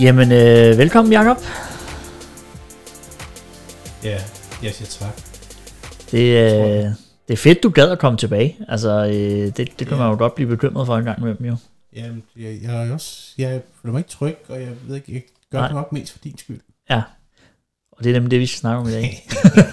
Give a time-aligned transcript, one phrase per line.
[0.00, 1.36] Jamen, øh, velkommen Jakob.
[4.04, 4.18] Ja,
[4.62, 5.20] jeg siger tak.
[6.10, 6.84] Det, øh,
[7.28, 8.56] det er fedt, du gad at komme tilbage.
[8.68, 9.96] Altså, øh, det, det kan Ja.
[9.96, 11.56] man jo godt blive bekymret for en gang med dem jo.
[11.96, 15.22] Jamen, jeg, jeg er også, jeg føler mig ikke tryg, og jeg ved ikke, jeg
[15.52, 15.66] gør Nej.
[15.68, 16.60] det nok mest for din skyld.
[17.92, 19.28] Og det er nemlig det, vi skal snakke om i dag.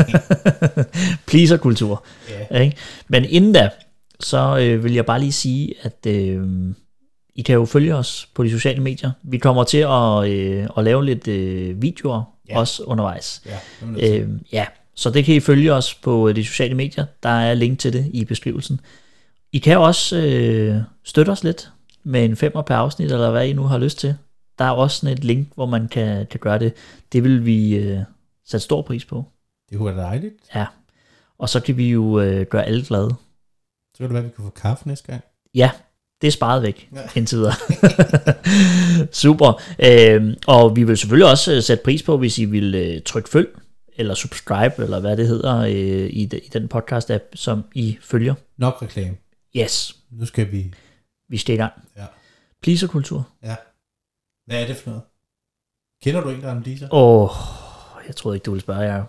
[1.27, 2.05] Pleaser-kultur.
[2.51, 2.59] Ja.
[2.59, 2.77] Ikke?
[3.07, 3.69] Men inden da,
[4.19, 6.47] så øh, vil jeg bare lige sige, at øh,
[7.37, 9.11] I kan jo følge os på de sociale medier.
[9.23, 12.59] Vi kommer til at, øh, at lave lidt øh, videoer Ja.
[12.59, 13.41] også undervejs.
[13.45, 13.59] Ja.
[14.19, 14.65] Øh, ja,
[14.95, 17.05] så det kan I følge os på øh, de sociale medier.
[17.23, 18.79] Der er link til det i beskrivelsen.
[19.51, 21.69] I kan også øh, støtte os lidt
[22.03, 24.15] med en femmer per afsnit, eller hvad I nu har lyst til.
[24.59, 26.73] Der er også sådan et link, hvor man kan, kan gøre det.
[27.11, 27.99] Det vil vi øh,
[28.45, 29.25] sætte stor pris på.
[29.69, 30.35] det kunne være dejligt.
[30.55, 30.65] Ja.
[31.39, 33.09] Og så kan vi jo øh, gøre alle glade.
[33.93, 35.23] Så kan det være, at vi kan få kaffe næste gang.
[35.55, 35.71] Ja,
[36.21, 37.01] det er sparet væk Ja.
[37.15, 37.53] indtil videre.
[39.23, 39.61] Super.
[39.85, 43.29] Øhm, og vi vil selvfølgelig også øh, sætte pris på, hvis I vil øh, trykke
[43.29, 43.59] følg,
[43.95, 48.33] eller subscribe, eller hvad det hedder, øh, i, de, i den podcast-app, som I følger.
[48.57, 49.17] Nok reklame.
[49.55, 50.73] Yes, Nu skal vi...
[51.29, 51.73] vi skal i gang.
[51.97, 52.05] Ja.
[52.61, 53.27] Pleaser-kultur.
[53.43, 53.55] ja.
[54.45, 55.03] Hvad er det for noget?
[56.03, 56.87] Kender du en, der er en pleaser?
[56.93, 59.03] Åh, oh, jeg troede ikke, du ville spørge jer.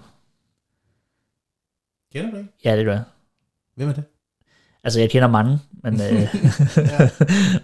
[2.12, 2.50] Kender du ikke?
[2.64, 3.02] Ja, det gør jeg.
[3.76, 4.04] Hvem er det?
[4.84, 6.34] Altså, jeg kender mange, men, øh,
[6.76, 7.10] Ja.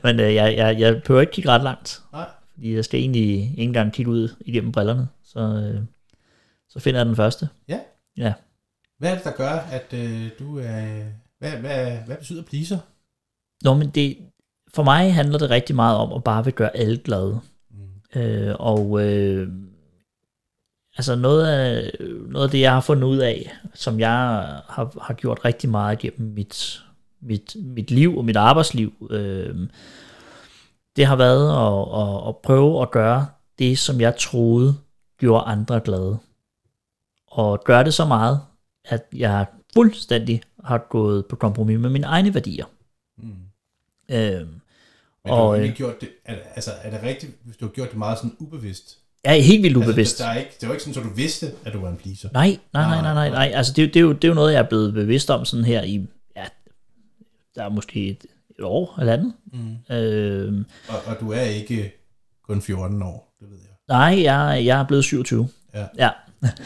[0.04, 2.02] Men øh, jeg, jeg, jeg behøver ikke kigge ret langt.
[2.12, 2.28] Nej.
[2.54, 5.08] Fordi jeg skal egentlig ikke engang kigge ud igennem brillerne.
[5.24, 5.80] Så, øh,
[6.68, 7.48] så finder jeg den første.
[8.98, 11.04] Hvad er det, der gør, at øh, du er...
[11.38, 12.78] Hvad, hvad, hvad betyder pleaser?
[13.64, 14.18] Nå, men det,
[14.74, 17.40] for mig handler det rigtig meget om at bare vil gøre alle glade.
[17.70, 18.20] Mm.
[18.20, 19.48] Øh, og øh,
[20.96, 21.90] altså noget af,
[22.28, 24.10] noget af det, jeg har fundet ud af, som jeg
[24.68, 26.84] har, har gjort rigtig meget gennem mit,
[27.25, 29.69] mit, mit liv og mit arbejdsliv, øh,
[30.97, 33.27] det har været at, at, at prøve at gøre
[33.58, 34.74] det, som jeg troede
[35.18, 36.18] gjorde andre glade.
[37.30, 38.40] Og gøre det så meget,
[38.84, 42.64] at jeg fuldstændig har gået på kompromis med mine egne værdier.
[43.18, 43.29] Mm.
[44.11, 46.08] Øh, Men Og, du har øh, gjort det...
[46.27, 48.98] Altså, er det rigtigt, hvis du har gjort det meget sådan ubevidst?
[49.24, 49.98] er helt vildt ubevidst.
[49.98, 51.96] Altså, der er ikke, det var ikke sådan, at du vidste, at du var en
[51.96, 52.29] pleaser.
[52.33, 53.52] Nej, nej, nej, nej, nej, nej.
[53.55, 55.30] Altså, det, er jo- det, er jo, det er jo noget, jeg er blevet bevidst
[55.30, 56.01] om sådan her i, ja,
[57.56, 58.24] der er måske et,
[58.58, 59.32] et år eller andet.
[59.52, 59.94] Mm.
[59.94, 61.92] Øh, Og, og du er ikke
[62.48, 63.76] kun 14 år, det ved jeg.
[63.88, 65.48] nej, jeg, jeg er blevet 27.
[65.74, 65.86] Ja.
[65.98, 66.10] Ja.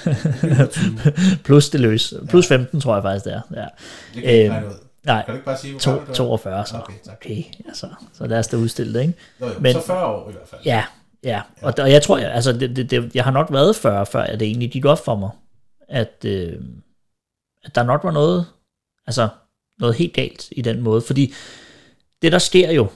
[0.05, 1.37] 27.
[1.45, 2.15] Plus det løs.
[2.29, 3.41] Plus 15, tror jeg faktisk, det er.
[3.55, 3.67] Ja.
[4.15, 4.65] Det kan ikke Øhm.
[5.05, 6.17] Nej, Kan du ikke bare sige, hvor to, gammel du er?
[6.17, 6.77] 42, så.
[6.79, 7.15] Okay, tak.
[7.25, 9.15] Okay, altså, så lad os da udstille det, ikke?
[9.41, 10.61] Nå, jo, Men- men, så 40 år i hvert fald.
[10.65, 10.85] Ja,
[11.25, 11.43] ja.
[11.63, 14.21] Og, og jeg tror, jeg, altså, det, det, det, jeg har nok været 40, før
[14.21, 15.31] at det egentlig gik op for mig,
[15.89, 16.61] at, øh,
[17.65, 18.47] at der nok var noget,
[19.07, 19.29] altså
[19.81, 21.01] noget helt galt i den måde.
[21.01, 21.33] Fordi
[22.23, 22.87] det, der sker jo,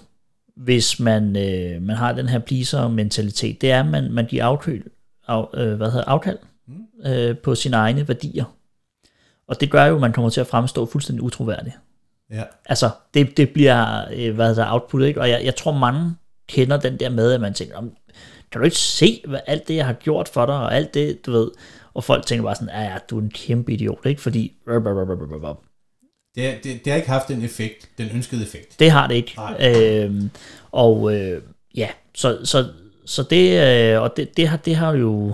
[0.56, 4.82] hvis man, øh, man har den her pleaser-mentalitet, det er, at man, man giver afkøl,
[5.28, 7.10] af, øh, hvad hedder, afkald Mm.
[7.10, 8.44] øh, på sine egne værdier.
[9.48, 11.76] Og det gør jo, at man kommer til at fremstå fuldstændig utroværdig.
[12.30, 12.42] Ja.
[12.66, 15.20] Altså, det, det bliver, øh, hvad der output, ikke?
[15.20, 16.14] Og jeg, jeg tror, mange
[16.48, 17.90] kender den der med, at man tænker, "Om,
[18.52, 21.26] kan du ikke se, hvad alt det, jeg har gjort for dig, og alt det,
[21.26, 21.50] du ved,
[21.94, 24.20] og folk tænker bare sådan, ja, ja, du er en kæmpe idiot, ikke?
[24.20, 24.52] Fordi,
[26.34, 28.78] Det, er- det, det har ikke haft den effekt, den ønskede effekt.
[28.80, 29.32] det har det ikke.
[29.36, 29.76] Nej.
[30.04, 30.30] Øhm,
[30.72, 31.42] og øh,
[31.76, 32.64] ja, så, så,
[33.06, 33.62] så det,
[33.94, 35.32] øh, og det, det, har, det har jo,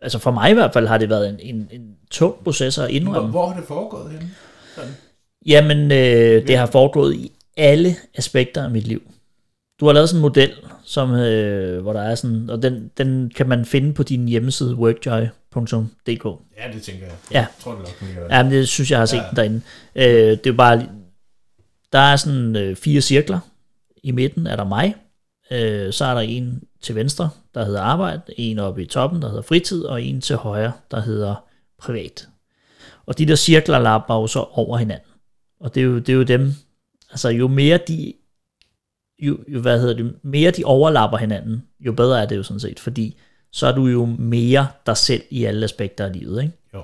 [0.00, 2.84] altså for mig i hvert fald, har det været en, en, en tung proces at
[2.84, 3.30] Hvor, indrømme.
[3.30, 4.30] hvor har det foregået henne?
[4.74, 4.90] Sådan.
[5.46, 9.02] Jamen, øh, det har foregået i alle aspekter af mit liv.
[9.80, 10.52] Du har lavet sådan en model,
[10.84, 14.74] som, øh, hvor der er sådan, og den, den kan man finde på din hjemmeside
[15.56, 16.24] workjoy.dk.
[16.58, 17.16] Ja, det tænker jeg.
[17.30, 17.38] Ja.
[17.38, 18.30] Jeg tror det nok, gør det.
[18.30, 19.30] Ja, men det synes jeg har set ja.
[19.36, 19.60] derinde.
[19.94, 20.88] Øh, det er jo bare,
[21.92, 23.38] der er sådan øh, fire cirkler.
[24.02, 24.94] I midten er der mig.
[25.50, 29.28] Øh, så er der en til venstre, der hedder arbejde, en oppe i toppen, der
[29.28, 31.44] hedder fritid, og en til højre, der hedder
[31.78, 32.28] privat.
[33.06, 35.10] Og de der cirkler lapper jo så over hinanden.
[35.60, 36.52] Og det er jo, det er jo dem,
[37.10, 38.12] altså jo mere de,
[39.18, 42.60] jo, jo, hvad hedder det, mere de overlapper hinanden, jo bedre er det jo sådan
[42.60, 43.16] set, fordi
[43.54, 46.54] så er du jo mere dig selv i alle aspekter af livet, ikke?
[46.74, 46.82] Jo.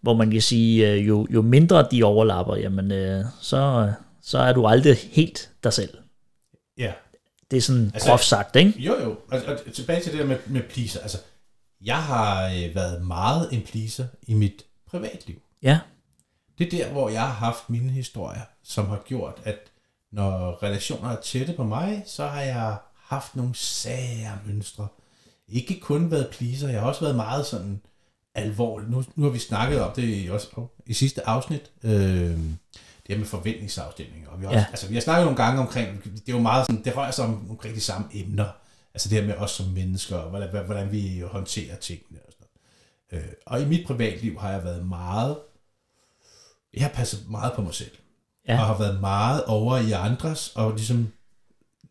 [0.00, 3.92] Hvor man kan sige, øh, jo, jo mindre de overlapper, jamen øh, så,
[4.22, 5.98] så er du aldrig helt dig selv.
[6.78, 6.92] Ja.
[7.50, 8.72] Det er sådan Altså- altså, groft sagt, ikke?
[8.76, 9.16] Jo, jo.
[9.30, 9.40] Og
[9.74, 11.00] tilbage til det der med, med pleaser.
[11.00, 11.18] Altså,
[11.84, 15.36] jeg har øh, været meget en pleaser i mit privatliv.
[15.62, 15.78] Ja,
[16.58, 19.58] Det er der, hvor jeg har haft mine historier, som har gjort, at
[20.12, 22.76] når relationer er tætte på mig, så har jeg
[23.06, 24.86] haft nogle sære mønstre.
[25.52, 27.80] Ikke kun været pleaser, jeg har også været meget sådan
[28.34, 28.88] alvorlig.
[28.90, 33.18] Nu, nu har vi snakket om det i, også, i sidste afsnit, øh, det her
[33.18, 34.28] med forventningsafstemninger.
[34.30, 34.64] Og vi også, Ja.
[34.70, 37.24] altså, vi har snakket nogle gange omkring, det er jo meget sådan, det rører sig
[37.24, 38.46] om omkring de samme emner.
[38.94, 42.46] Altså det her med os som mennesker, og hvordan, hvordan vi håndterer tingene og sådan
[43.12, 43.24] noget.
[43.24, 45.36] Øh, og i mit privatliv har jeg været meget,
[46.74, 47.90] jeg har passet meget på mig selv.
[48.48, 48.60] Ja.
[48.60, 51.12] Og har været meget over i andres, og ligesom,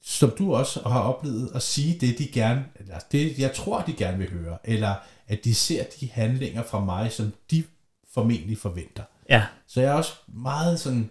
[0.02, 3.94] som du også har oplevet, at sige det, de gerne, eller det, jeg tror, de
[3.94, 4.96] gerne vil høre, eller
[5.28, 7.64] at de ser de handlinger fra mig, som de
[8.14, 9.04] formentlig forventer.
[9.30, 9.46] Ja.
[9.68, 11.10] Så jeg har også meget sådan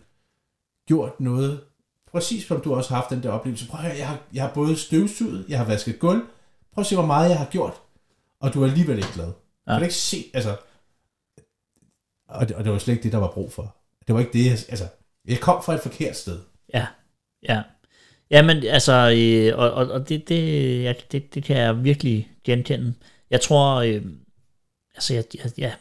[0.89, 1.61] gjort noget,
[2.11, 3.69] præcis som du også har haft den der oplevelse.
[3.69, 6.23] Prøv at høre, jeg har, jeg har både støvsuget, jeg har vasket gulv.
[6.73, 7.81] Prøv at se, hvor meget jeg har gjort.
[8.41, 9.33] Og du er alligevel ikke glad.
[9.67, 9.73] Ja.
[9.73, 10.57] Kan du ikke se, altså...
[12.29, 13.77] Og det, og det var slet ikke det, der var brug for.
[14.07, 14.89] Det var ikke det, jeg, altså...
[15.25, 16.41] Jeg kom fra et forkert sted.
[16.75, 16.87] Ja,
[17.43, 17.63] ja.
[18.31, 22.31] Ja, men altså, øh, og, og, og det, det, ja, det, det kan jeg virkelig
[22.45, 22.95] genkende.
[23.31, 24.03] Jeg tror, øh,
[24.95, 25.73] altså, jeg, jeg, ja,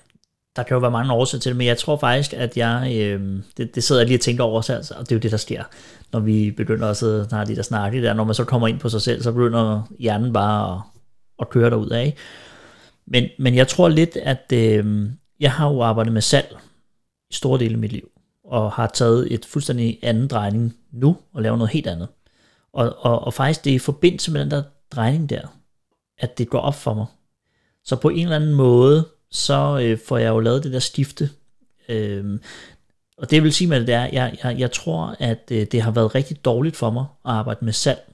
[0.55, 3.39] der kan jo være mange årsager til det, men jeg tror faktisk, at jeg, øh,
[3.57, 5.37] det, det sidder jeg lige og tænker over, altså, og det er jo det, der
[5.37, 5.63] sker,
[6.11, 8.79] når vi begynder at sidde og de der snakke der, når man så kommer ind
[8.79, 10.81] på sig selv, så begynder hjernen bare at,
[11.39, 12.15] at køre derud af.
[13.07, 15.09] Men, men jeg tror lidt, at øh,
[15.39, 16.57] jeg har jo arbejdet med salg
[17.29, 18.09] i store dele af mit liv,
[18.45, 22.07] og har taget et fuldstændig anden drejning nu, og lavet noget helt andet.
[22.73, 25.47] Og, og, og faktisk det er i forbindelse med den der drejning der,
[26.17, 27.05] at det går op for mig.
[27.83, 31.29] Så på en eller anden måde, så øh, får jeg jo lavet det der stifte.
[31.89, 32.39] Øh,
[33.17, 35.91] og det vil sige med det er, jeg, jeg, jeg tror, at øh, det har
[35.91, 38.13] været rigtig dårligt for mig at arbejde med salg.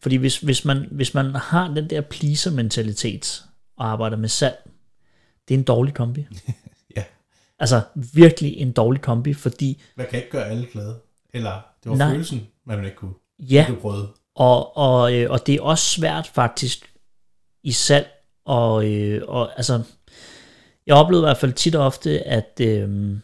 [0.00, 3.44] Fordi hvis, hvis, man, hvis man har den der pleaser-mentalitet
[3.76, 4.70] og arbejder med salg,
[5.48, 6.26] det er en dårlig kombi.
[6.96, 7.04] ja.
[7.58, 7.80] Altså
[8.14, 9.82] virkelig en dårlig kombi, fordi...
[9.96, 11.00] Man kan ikke gøre alle glade.
[11.34, 13.14] Eller det var nej, følelsen, man ikke kunne.
[13.38, 13.66] Ja,
[14.36, 16.92] og, og, øh, og det er også svært faktisk
[17.64, 18.06] i salg,
[18.46, 19.82] og, øh, og altså,
[20.86, 23.16] jeg oplevede i hvert fald tit og ofte, at, øh,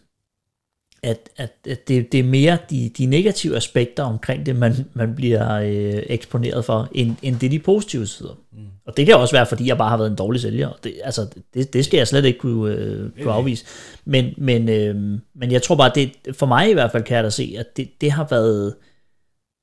[1.03, 5.15] at, at, at det, det er mere de, de negative aspekter omkring det, man, man
[5.15, 8.39] bliver øh, eksponeret for, end, end det de positive sider.
[8.53, 8.59] Mm.
[8.87, 10.79] Og det kan også være, fordi jeg bare har været en dårlig sælger.
[10.85, 13.65] Det, altså, det, det skal jeg slet ikke kunne, øh, kunne afvise.
[14.05, 14.95] Men, men, øh,
[15.35, 17.77] men jeg tror bare, det, for mig i hvert fald kan jeg da se, at
[17.77, 18.75] det, det har været,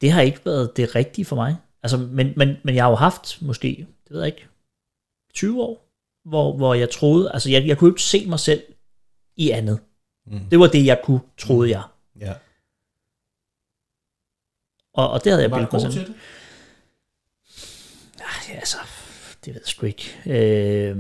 [0.01, 1.55] det har ikke været det rigtige for mig.
[1.83, 4.47] Altså, men, men, men jeg har jo haft måske, det ved jeg ikke,
[5.33, 5.89] 20 år,
[6.25, 8.61] hvor, hvor jeg troede, altså jeg, jeg kunne ikke se mig selv
[9.35, 9.79] i andet.
[10.25, 10.39] Mm.
[10.39, 11.83] Det var det, jeg kunne, troede jeg.
[12.19, 12.33] Ja.
[14.93, 16.13] Og, og det havde jeg bildet mig selv.
[18.19, 18.77] Ja, altså,
[19.45, 20.21] det ved jeg sgu ikke.
[20.25, 20.97] Øh,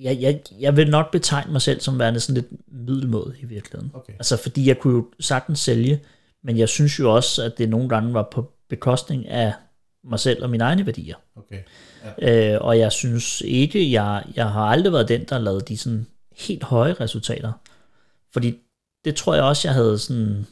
[0.00, 3.90] jeg, jeg, jeg vil nok betegne mig selv som værende sådan lidt middelmåde i virkeligheden.
[3.94, 4.12] Okay.
[4.12, 6.00] Altså, fordi jeg kunne jo sagtens sælge,
[6.44, 9.52] men jeg synes jo også, at det nogle gange var på bekostning af
[10.04, 11.16] mig selv og mine egne værdier.
[11.36, 11.62] Okay.
[12.20, 12.54] Ja.
[12.54, 16.06] Øh, og jeg synes ikke, jeg, jeg har aldrig været den, der lavede de sådan
[16.36, 17.52] helt høje resultater.
[18.32, 18.58] Fordi
[19.04, 20.46] det tror jeg også, jeg havde sådan,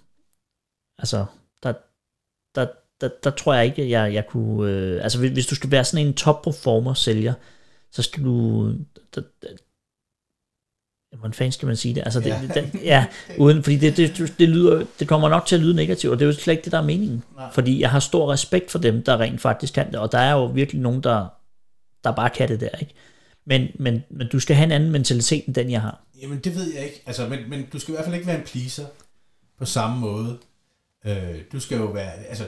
[0.99, 1.27] altså,
[1.63, 1.73] der,
[2.55, 2.67] der,
[3.01, 5.85] der, der tror jeg ikke, jeg, jeg kunne, øh, altså hvis, hvis du skal være
[5.85, 7.35] sådan en top performer sælger,
[7.91, 8.67] så skal du,
[9.15, 9.23] der,
[11.19, 12.03] hvordan fanden skal man sige det?
[12.05, 12.61] Altså, det, ja.
[12.61, 13.07] det, ja,
[13.39, 16.25] uden, fordi det, det, det, lyder, det kommer nok til at lyde negativt, og det
[16.25, 17.25] er jo slet ikke det, der er meningen.
[17.37, 17.53] Nej.
[17.53, 20.33] Fordi jeg har stor respekt for dem, der rent faktisk kan det, og der er
[20.33, 21.27] jo virkelig nogen, der,
[22.05, 22.95] der bare kan det der, ikke?
[23.47, 26.01] Men, men, men du skal have en anden mentalitet, end den jeg har.
[26.23, 27.03] Jamen, det ved jeg ikke.
[27.07, 28.87] Altså, men, men du skal i hvert fald ikke være en pleaser
[29.59, 30.39] på samme måde.
[31.06, 32.44] Øh, du skal jo være, altså,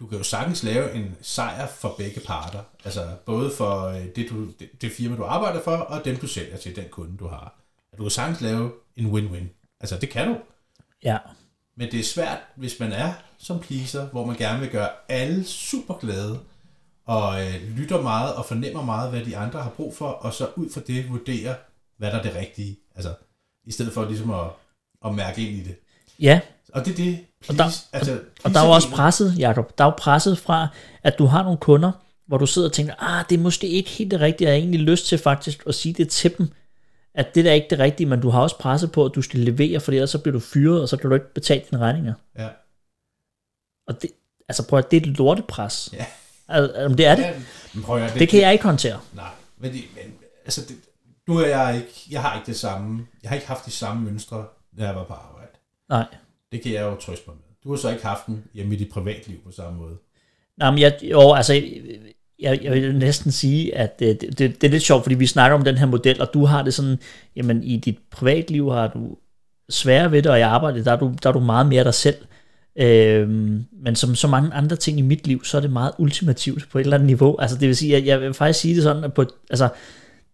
[0.00, 2.60] du kan jo sagtens lave en sejr for begge parter.
[2.84, 6.26] Altså, både for øh, det, du, det, det firma, du arbejder for, og dem, du
[6.26, 7.61] sælger til, den kunde, du har.
[7.98, 9.76] Du kan sagtens lave en win-win.
[9.80, 10.36] Altså, det kan du.
[11.04, 11.18] Ja.
[11.76, 15.44] Men det er svært, hvis man er som pleaser, hvor man gerne vil gøre alle
[15.44, 16.40] super glade,
[17.06, 20.48] og øh, lytter meget og fornemmer meget, hvad de andre har brug for, og så
[20.56, 21.54] ud fra det vurdere,
[21.96, 22.76] hvad der er det rigtige.
[22.94, 23.14] Altså,
[23.64, 24.46] i stedet for ligesom at,
[25.04, 25.76] at mærke ind i det.
[26.20, 26.40] Ja.
[26.72, 29.78] Og det er det, please, og der, altså, og der er jo også presset, Jacob.
[29.78, 30.68] Der er jo presset fra,
[31.02, 31.92] at du har nogle kunder,
[32.26, 34.58] hvor du sidder og tænker, ah, det er måske ikke helt det rigtige, jeg har
[34.58, 36.48] egentlig lyst til faktisk at sige det til dem,
[37.14, 39.22] at det der er ikke det rigtige, men du har også presset på, at du
[39.22, 41.80] skal levere, for ellers så bliver du fyret, og så kan du ikke betale dine
[41.80, 42.14] regninger.
[42.38, 42.48] Ja.
[43.86, 44.10] Og det,
[44.48, 45.90] altså prøv at det er et lortepres.
[45.92, 46.06] Ja.
[46.48, 47.22] Altså, det er det.
[47.22, 47.32] Ja,
[47.74, 49.00] men prøv at, det, det kan jeg ikke håndtere.
[49.14, 50.14] Nej, men, det, men
[50.44, 50.76] altså, det,
[51.28, 54.04] nu er jeg ikke, jeg har ikke det samme, jeg har ikke haft de samme
[54.04, 55.50] mønstre, når jeg var på arbejde.
[55.88, 56.06] Nej.
[56.52, 57.44] Det kan jeg jo trøste mig med.
[57.64, 59.96] Du har så ikke haft den hjemme i dit privatliv på samme måde.
[60.56, 61.62] Nej, men jeg, jo, altså,
[62.42, 65.58] jeg, jeg vil næsten sige, at det, det, det er lidt sjovt, fordi vi snakker
[65.58, 66.98] om den her model, og du har det sådan,
[67.36, 69.16] jamen i dit privatliv har du
[69.70, 71.94] svære ved det, og i arbejdet, der er du, der er du meget mere dig
[71.94, 72.16] selv.
[72.76, 76.68] Øhm, men som så mange andre ting i mit liv, så er det meget ultimativt
[76.70, 77.36] på et eller andet niveau.
[77.38, 79.68] Altså det vil sige, at jeg vil faktisk sige det sådan, at på, altså,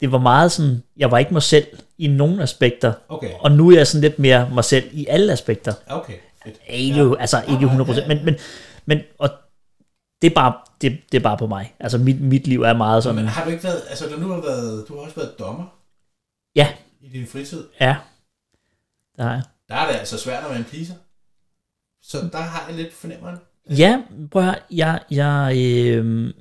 [0.00, 1.67] det var meget sådan, jeg var ikke mig selv
[1.99, 3.31] i nogle aspekter, okay.
[3.41, 5.73] og nu er jeg sådan lidt mere mig selv i alle aspekter.
[5.87, 6.15] Okay.
[6.69, 7.15] Ikke, ja.
[7.21, 8.35] Altså ikke 100%, men, men,
[8.87, 9.31] men og
[10.23, 11.75] det er bare, det, det er bare på mig.
[11.81, 14.29] Altså mit, mit liv er meget sådan, Men har du ikke været, altså du nu
[14.29, 15.67] har været, du har også været dommer
[16.57, 17.69] ja, i din fritid.
[17.81, 17.97] ja,
[19.17, 19.43] der har jeg.
[19.69, 20.95] Der er det altså svært at være en pleaser.
[22.03, 23.37] Så der har jeg lidt fornemmeren.
[23.71, 26.35] Ja, prøv at høre, jeg, jeg, øh,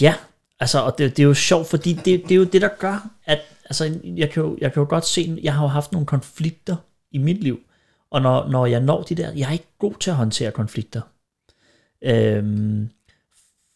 [0.00, 0.14] ja,
[0.60, 3.10] altså, og det, det er jo sjovt, fordi det, det er jo det, der gør,
[3.24, 6.06] at, altså, jeg kan jo, jeg kan jo godt se, jeg har jo haft nogle
[6.06, 6.76] konflikter
[7.10, 7.60] i mit liv,
[8.10, 11.00] og når, når jeg når de der, jeg er ikke god til at håndtere konflikter,
[12.02, 12.90] øhm,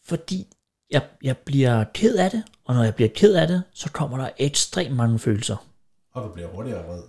[0.05, 0.47] fordi
[0.91, 4.17] jeg, jeg bliver ked af det, og når jeg bliver ked af det, så kommer
[4.17, 5.67] der ekstremt mange følelser
[6.11, 7.01] Og du bliver hurtigere vred.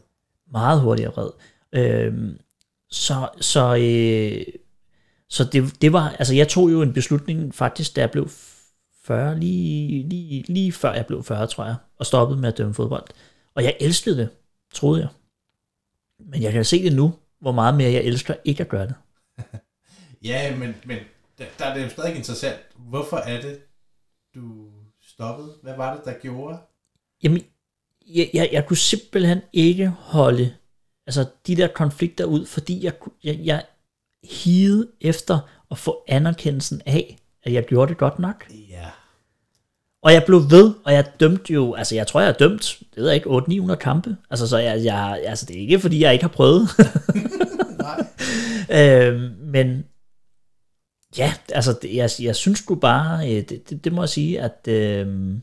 [0.53, 1.31] meget hurtigere vred.
[1.73, 2.39] Øhm,
[2.91, 4.45] så så, øh,
[5.29, 8.29] så det, det var, altså jeg tog jo en beslutning faktisk, da jeg blev
[9.05, 12.75] 40, lige, lige, lige før jeg blev 40, tror jeg, og stoppede med at dømme
[12.75, 13.05] fodbold.
[13.55, 14.29] Og jeg elskede det,
[14.75, 15.09] troede jeg.
[16.31, 18.95] Men jeg kan se det nu, hvor meget mere jeg elsker ikke at gøre det.
[20.27, 20.99] Ja, men, men
[21.39, 22.57] der, der er det jo stadig interessant.
[22.77, 23.59] Hvorfor er det,
[24.35, 24.69] du
[25.03, 25.55] stoppede?
[25.63, 26.59] Hvad var det, der gjorde?
[27.23, 27.43] Jamen,
[28.07, 30.55] jeg, jeg, jeg kunne simpelthen ikke holde
[31.07, 32.93] altså de der konflikter ud, fordi jeg,
[33.25, 33.65] jeg, jeg
[34.23, 35.39] higede efter
[35.71, 38.47] at få anerkendelsen af, at jeg gjorde det godt nok.
[38.71, 38.87] Ja.
[40.03, 42.97] Og jeg blev ved, og jeg dømte jo, altså jeg tror, jeg har dømt, det
[42.97, 44.17] ved jeg ikke, 800-900 kampe.
[44.31, 46.69] Altså, så jeg, jeg, altså det er ikke, fordi jeg ikke har prøvet.
[47.79, 48.07] Nej.
[48.71, 49.85] øhm, men
[51.19, 54.69] ja, altså jeg, jeg synes sgu bare, øh, det, det, det må jeg sige, at
[54.69, 55.43] øhm,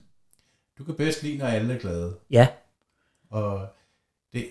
[0.78, 2.16] Du kan bedst lide, når alle er glade.
[2.32, 2.48] ja,
[3.32, 3.68] Og
[4.34, 4.46] det,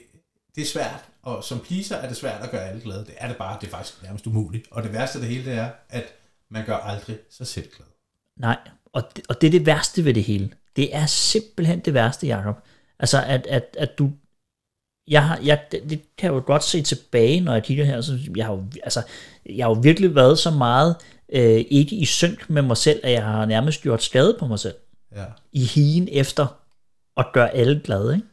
[0.54, 1.04] det er svært.
[1.22, 2.98] Og som pleaser er det svært at gøre alle glade.
[3.06, 3.58] Det er det bare.
[3.60, 4.68] Det er faktisk nærmest umuligt.
[4.70, 6.04] Og det værste af det hele, det er, at
[6.50, 7.86] man gør aldrig sig selv glad.
[8.36, 8.58] nej,
[8.92, 10.50] og det, og det er det værste ved det hele.
[10.76, 12.56] Det er simpelthen det værste, Jacob.
[12.98, 14.10] Altså, at, at, at du,
[15.12, 18.00] jeg har, jeg, det, det kan jeg jo godt se tilbage, når jeg kigger her,
[18.00, 19.02] så jeg har jo, altså,
[19.46, 20.96] jeg har jo virkelig været så meget
[21.32, 24.58] øh, ikke i synk med mig selv, at jeg har nærmest gjort skade på mig
[24.58, 24.74] selv.
[25.16, 25.24] Ja.
[25.52, 26.60] i higen efter
[27.16, 28.14] at gøre alle glade.
[28.14, 28.26] Ikke?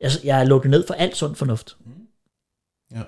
[0.00, 1.76] Jeg, jeg er lukket ned for alt sund fornuft.
[2.94, 3.02] ja.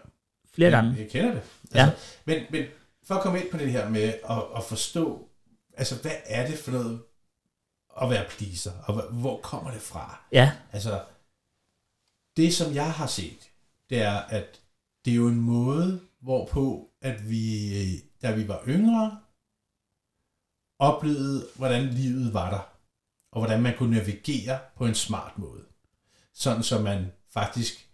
[0.54, 0.94] Flere Ja, gange.
[0.98, 1.42] Jeg kender det.
[1.74, 1.90] Ja.
[2.24, 2.62] men, men
[3.06, 5.28] for at komme ind på det her med at, at forstå,
[5.76, 7.00] altså hvad er det for noget
[8.02, 10.20] at være pleaser, og hvor kommer det fra?
[10.32, 11.00] Ja, Altså,
[12.36, 13.50] det som jeg har set,
[13.90, 14.60] det er, at
[15.04, 17.72] det er jo en måde, hvorpå, at vi,
[18.22, 19.20] da vi var yngre,
[20.78, 22.72] oplevede, hvordan livet var der,
[23.32, 25.64] og hvordan man kunne navigere på en smart måde.
[26.34, 27.88] Sådan så man faktisk,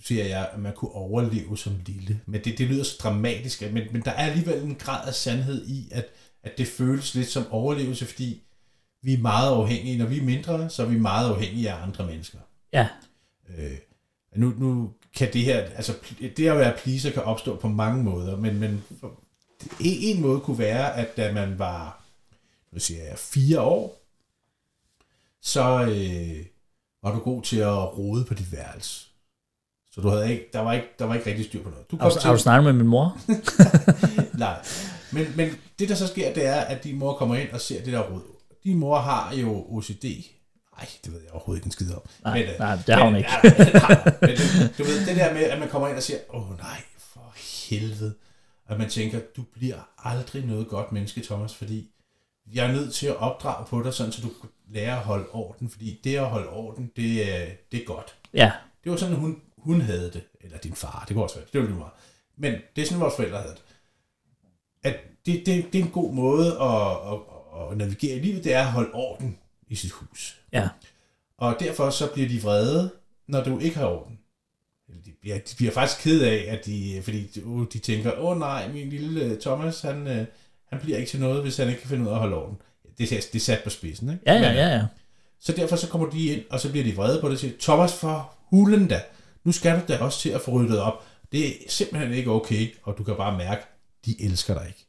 [0.00, 2.20] siger jeg, at man kunne overleve som lille.
[2.26, 5.66] Men det, det lyder så dramatisk, men, men der er alligevel en grad af sandhed
[5.66, 6.06] i, at,
[6.42, 8.42] at det føles lidt som overlevelse, fordi
[9.02, 9.98] vi er meget afhængige.
[9.98, 12.38] Når vi er mindre, så er vi meget afhængige af andre mennesker.
[12.72, 12.88] ja,
[13.58, 13.76] Øh,
[14.36, 15.94] nu, nu kan det her, altså
[16.36, 18.70] det at være pleaser kan opstå på mange måder, men, men
[19.80, 22.02] en, en måde kunne være, at da man var,
[22.72, 23.96] nu siger jeg, fire år,
[25.42, 26.46] så øh,
[27.02, 29.06] var du god til at rode på dit værelse.
[29.92, 31.90] Så du havde ikke, der var ikke, der var ikke rigtig styr på noget.
[31.90, 33.18] Du har, du- har du snakket med min mor?
[34.38, 34.64] Nej.
[35.12, 37.84] Men, men det, der så sker, det er, at din mor kommer ind og ser
[37.84, 38.20] det der rod.
[38.64, 40.04] Din mor har jo OCD.
[40.80, 42.02] Nej, det ved jeg overhovedet ikke en skid om.
[42.24, 43.30] Nej, øh, nej, det har hun men, ikke.
[43.32, 46.58] Nej, men det, du ved, det der med, at man kommer ind og siger, åh
[46.58, 47.34] nej, for
[47.68, 48.14] helvede.
[48.68, 51.90] At man tænker, du bliver aldrig noget godt menneske, Thomas, fordi
[52.52, 55.26] jeg er nødt til at opdrage på dig, sådan så du kan lære at holde
[55.32, 58.14] orden, fordi det at holde orden, det er, det er godt.
[58.34, 58.52] Ja,
[58.84, 60.22] Det var sådan, hun, hun havde det.
[60.40, 61.46] Eller din far, det kunne også være.
[61.52, 61.92] Det var lige meget.
[62.36, 63.62] Men det er sådan, vores forældre havde det.
[64.82, 64.96] At
[65.26, 67.18] det, det, det er en god måde at, at,
[67.70, 69.38] at navigere i livet, det er at holde orden
[69.70, 70.40] i sit hus.
[70.52, 70.68] ja,
[71.38, 72.90] Og derfor så bliver de vrede,
[73.28, 74.18] når du ikke har orden.
[74.88, 78.12] Eller de, bliver, de bliver faktisk ked af, at de, fordi de, uh, de tænker,
[78.18, 80.26] åh nej, min lille øh, Thomas, han, øh,
[80.68, 82.56] han bliver ikke til noget, hvis han ikke kan finde ud af at holde orden.
[82.98, 84.22] Det, er- det er sat på spidsen, ikke?
[84.26, 84.86] ja, ja, ja, ja.
[85.40, 87.54] så derfor så kommer de ind, og så bliver de vrede på det og siger,
[87.60, 89.02] Thomas for hulen da,
[89.44, 91.04] nu skal du da også til at få ryddet op.
[91.32, 93.62] Det er simpelthen ikke okay, og du kan bare mærke,
[94.06, 94.86] de elsker dig ikke.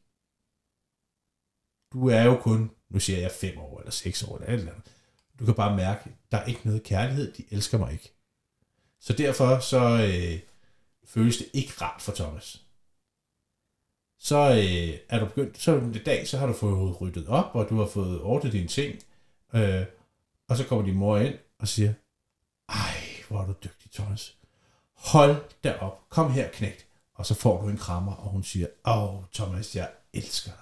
[1.93, 4.71] Du er jo kun, nu siger jeg fem år eller seks år eller et eller
[4.71, 4.91] andet.
[5.39, 8.12] Du kan bare mærke, der er ikke noget kærlighed, de elsker mig ikke.
[9.00, 10.39] Så derfor så øh,
[11.05, 12.63] føles det ikke rart for Thomas.
[14.19, 17.69] Så øh, er du begyndt, så en dag, så har du fået ryddet op, og
[17.69, 19.00] du har fået ordnet dine ting,
[19.53, 19.86] øh,
[20.48, 21.93] og så kommer din mor ind og siger,
[22.69, 24.38] ej, hvor er du dygtig, Thomas.
[24.93, 26.10] Hold da op.
[26.10, 26.86] Kom her, knægt.
[27.13, 30.62] Og så får du en krammer, og hun siger, åh, Thomas, jeg elsker dig.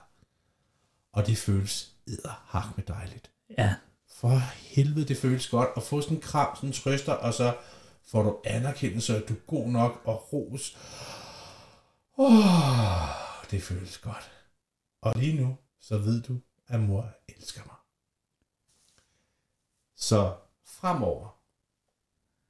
[1.11, 3.31] Og det føles edderhak med dejligt.
[3.57, 3.75] ja.
[4.11, 7.57] For helvede, det føles godt at få sådan en kram, sådan en trøster, og så
[8.07, 10.77] får du anerkendelse, at du er god nok og ros.
[12.17, 14.31] Oh, det føles godt.
[15.01, 17.75] Og lige nu, så ved du, at mor elsker mig.
[19.95, 20.35] Så
[20.65, 21.39] fremover,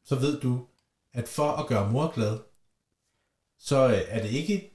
[0.03, 0.67] så ved du,
[1.13, 2.39] at for at gøre mor glad,
[3.59, 4.73] så øh, er det ikke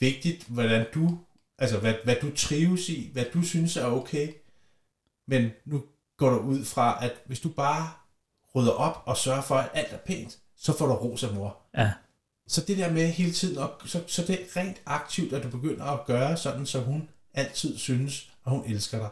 [0.00, 1.18] vigtigt, hvordan du,
[1.58, 4.32] altså hvad, hvad du trives i, hvad du synes er okay,
[5.28, 5.82] men nu
[6.16, 7.90] går du ud fra, at hvis du bare
[8.54, 11.56] rydder op og sørger for, at alt er pænt, så får du ros af mor.
[11.76, 11.92] Ja.
[12.46, 15.48] Så det der med hele tiden, og så, så det er rent aktivt, at du
[15.48, 19.08] begynder at gøre sådan, så hun altid synes, at hun elsker dig.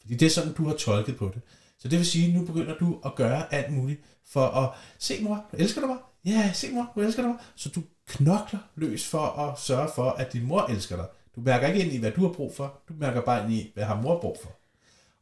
[0.00, 1.42] Fordi det er sådan, du har tolket på det.
[1.78, 5.22] Så det vil sige, at nu begynder du at gøre alt muligt for at se
[5.22, 5.98] mor, du elsker du mig?
[6.24, 7.38] Ja, se mor, du elsker du mig?
[7.54, 11.06] Så du knokler løs for at sørge for, at din mor elsker dig.
[11.36, 12.80] Du mærker ikke ind i, hvad du har brug for.
[12.88, 14.50] Du mærker bare ind i, hvad har mor brug for.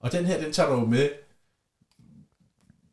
[0.00, 1.10] Og den her, den tager du med,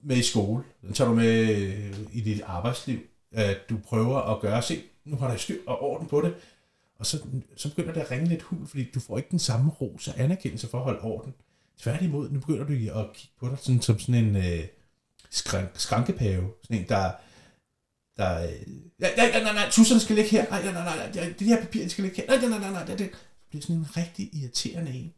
[0.01, 0.63] med i skole.
[0.81, 2.99] Den tager du med øh, i dit arbejdsliv.
[3.31, 6.35] At du prøver at gøre, se, nu har der styr og orden på det.
[6.99, 9.71] Og så, så begynder det at ringe lidt hul, fordi du får ikke den samme
[9.71, 11.33] ros og anerkendelse for at holde orden.
[11.77, 14.65] Tværtimod, nu begynder du at kigge på dig sådan, som sådan en øh,
[15.29, 16.49] skrank, skrankepave.
[16.63, 17.11] Sådan en, der,
[18.19, 18.49] der øh,
[18.99, 20.45] nej, nej, nej, nej, tusserne skal ligge her.
[20.49, 22.27] Nej, nej, nej, nej, det her papir skal ligge her.
[22.39, 23.09] Nej, nej, nej, nej, det, det
[23.49, 25.13] bliver sådan en rigtig irriterende en.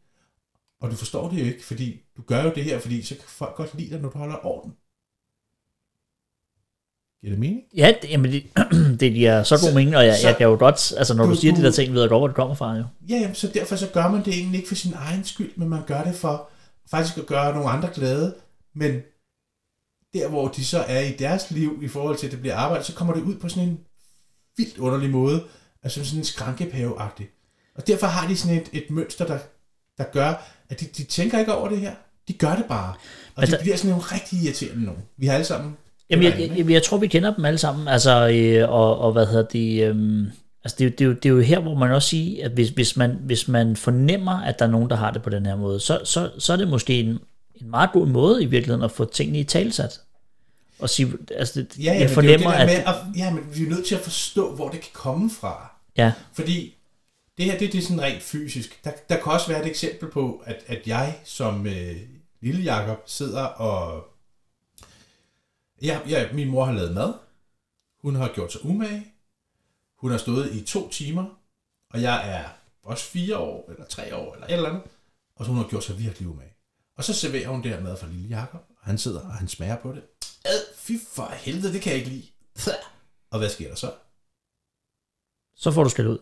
[0.80, 3.24] Og du forstår det jo ikke, fordi du gør jo det her, fordi så kan
[3.26, 4.72] folk godt lide dig, når du holder orden.
[7.20, 7.62] Giver det mening?
[7.76, 8.44] Ja, det, jamen det,
[9.00, 11.24] det giver så god Så- mening, og jeg, så- jeg kan jo godt, altså når
[11.24, 12.84] du, Du- siger de du- der ting, ved jeg godt, hvor det kommer fra jo.
[13.08, 15.68] Ja, jamen, så derfor så gør man det egentlig ikke for sin egen skyld, men
[15.68, 16.50] man gør det for
[16.90, 18.34] faktisk at gøre nogle andre glade.
[18.74, 19.00] Men
[20.14, 22.84] der, hvor de så er i deres liv i forhold til, at det bliver arbejde,
[22.84, 23.78] så kommer det ud på sådan en
[24.56, 25.42] vildt underlig måde,
[25.82, 27.24] altså sådan en skrankepave -agtig.
[27.76, 29.38] Og derfor har de sådan et, et mønster, der,
[29.98, 30.34] der gør,
[30.68, 31.92] at de, de tænker ikke over det her.
[32.28, 32.88] De gør det bare.
[33.34, 35.02] Og Men de der- bliver sådan nogle rigtig irriterende nogen.
[35.16, 35.76] Vi har alle sammen...
[36.10, 38.98] Jamen, jeg, det jeg, jeg, jeg tror, vi kender dem alle sammen, altså, øh, og,
[38.98, 40.26] og hvad hedder det, øhm,
[40.64, 42.44] altså det, er jo- det, er jo, det er jo her, hvor man også siger,
[42.44, 45.30] at hvis, hvis, man, hvis man fornemmer, at der er nogen, der har det på
[45.30, 47.18] den her måde, så, så, så er det måske en,
[47.54, 50.00] en meget god måde i virkeligheden at få tingene i talsat.
[50.78, 52.86] Og sige, altså, det, Ja, ja, jeg men det er fornemmer, det at...
[52.86, 55.72] at, ja, men vi er nødt til at forstå, hvor det kan komme fra.
[55.96, 56.74] Ja, Fordi
[57.38, 58.84] det her, det, det er sådan rent fysisk.
[58.84, 61.96] Der, der kan også være et eksempel på, at, at jeg som øh,
[62.40, 64.06] lille Jakob sidder og...
[65.82, 67.14] Ja, ja, min mor har lavet mad.
[68.02, 69.06] Hun har gjort sig umage.
[69.96, 71.24] Hun har stået i to timer.
[71.90, 72.44] Og jeg er
[72.82, 74.82] også fire år, eller tre år, eller et eller andet.
[75.36, 76.51] Og så hun har gjort sig virkelig umage.
[76.96, 78.60] Og så serverer hun det her mad for lille Jakob.
[78.80, 80.02] Og han sidder, og han smager på det.
[80.44, 82.26] Ad, fy for helvede, det kan jeg ikke lide.
[83.30, 83.92] Og hvad sker der så?
[85.56, 86.18] så får du skal ud.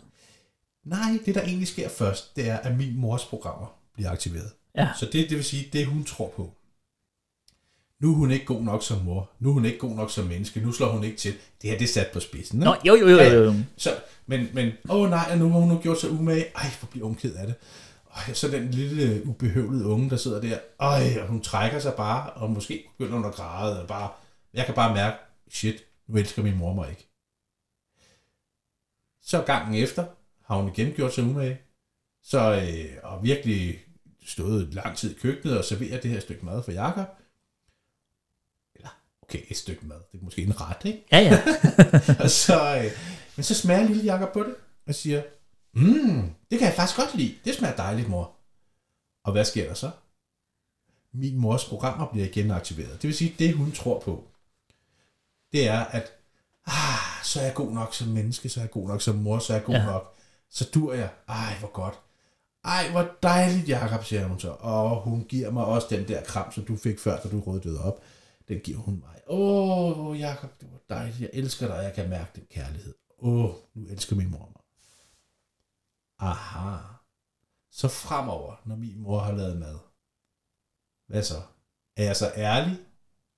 [0.85, 4.51] Nej, det der egentlig sker først, det er, at min mors programmer bliver aktiveret.
[4.77, 4.89] Ja.
[4.99, 6.53] Så det, det vil sige, det hun tror på.
[8.01, 9.31] Nu er hun ikke god nok som mor.
[9.39, 10.61] Nu er hun ikke god nok som menneske.
[10.61, 11.33] Nu slår hun ikke til.
[11.63, 12.59] Det her, det er sat på spidsen.
[12.59, 12.65] Ikke?
[12.65, 13.55] Nå, jo, jo, jo, jo, jo.
[13.77, 13.91] Så,
[14.27, 16.45] men, men, åh nej, nu har hun nu gjort sig umage.
[16.55, 17.55] Ej, hvor bliver hun ked af det.
[18.15, 20.59] Ej, så den lille ubehøvlede unge, der sidder der.
[20.81, 23.83] Ej, og hun trækker sig bare, og måske begynder hun at græde.
[23.83, 24.11] Og bare,
[24.55, 25.17] jeg kan bare mærke,
[25.51, 27.09] shit, nu elsker min mor mig ikke.
[29.23, 30.07] Så gangen efter
[30.45, 31.61] har hun igen gjort sig umage.
[32.23, 33.79] Så, øh, og virkelig
[34.27, 37.07] stået lang tid i køkkenet og serveret det her stykke mad for Jakob.
[38.75, 38.89] Eller,
[39.23, 39.97] okay, et stykke mad.
[40.13, 41.05] Det er måske en ret, ikke?
[41.13, 41.43] Ja, ja.
[42.25, 42.91] og så, øh,
[43.37, 44.55] men så smager lille Jakob på det,
[44.87, 45.23] og siger,
[45.73, 47.35] mm, det kan jeg faktisk godt lide.
[47.45, 48.33] Det smager dejligt, mor.
[49.25, 49.91] Og hvad sker der så?
[51.13, 53.03] Min mors programmer bliver igen aktiveret.
[53.03, 54.25] Det vil sige, det hun tror på,
[55.53, 56.13] det er, at
[56.67, 59.39] ah, så er jeg god nok som menneske, så er jeg god nok som mor,
[59.39, 59.85] så er jeg god Ja.
[59.87, 60.15] nok.
[60.51, 61.11] Så dur jeg.
[61.29, 61.99] Ej, hvor godt.
[62.65, 64.51] Ej, hvor dejligt, Jakob, siger hun så.
[64.51, 67.85] Og hun giver mig også den der kram, som du fik før, da du røddede
[67.85, 68.03] op.
[68.49, 69.21] Den giver hun mig.
[69.27, 71.21] Åh, oh, Jakob, det var dejligt.
[71.21, 72.95] Jeg elsker dig, jeg kan mærke den kærlighed.
[73.19, 74.60] Åh, oh, nu elsker min mor mig.
[76.21, 76.77] Aha.
[77.73, 79.77] Så fremover, når min mor har lavet mad,
[81.09, 81.35] hvad så?
[81.97, 82.79] Er jeg så ærlig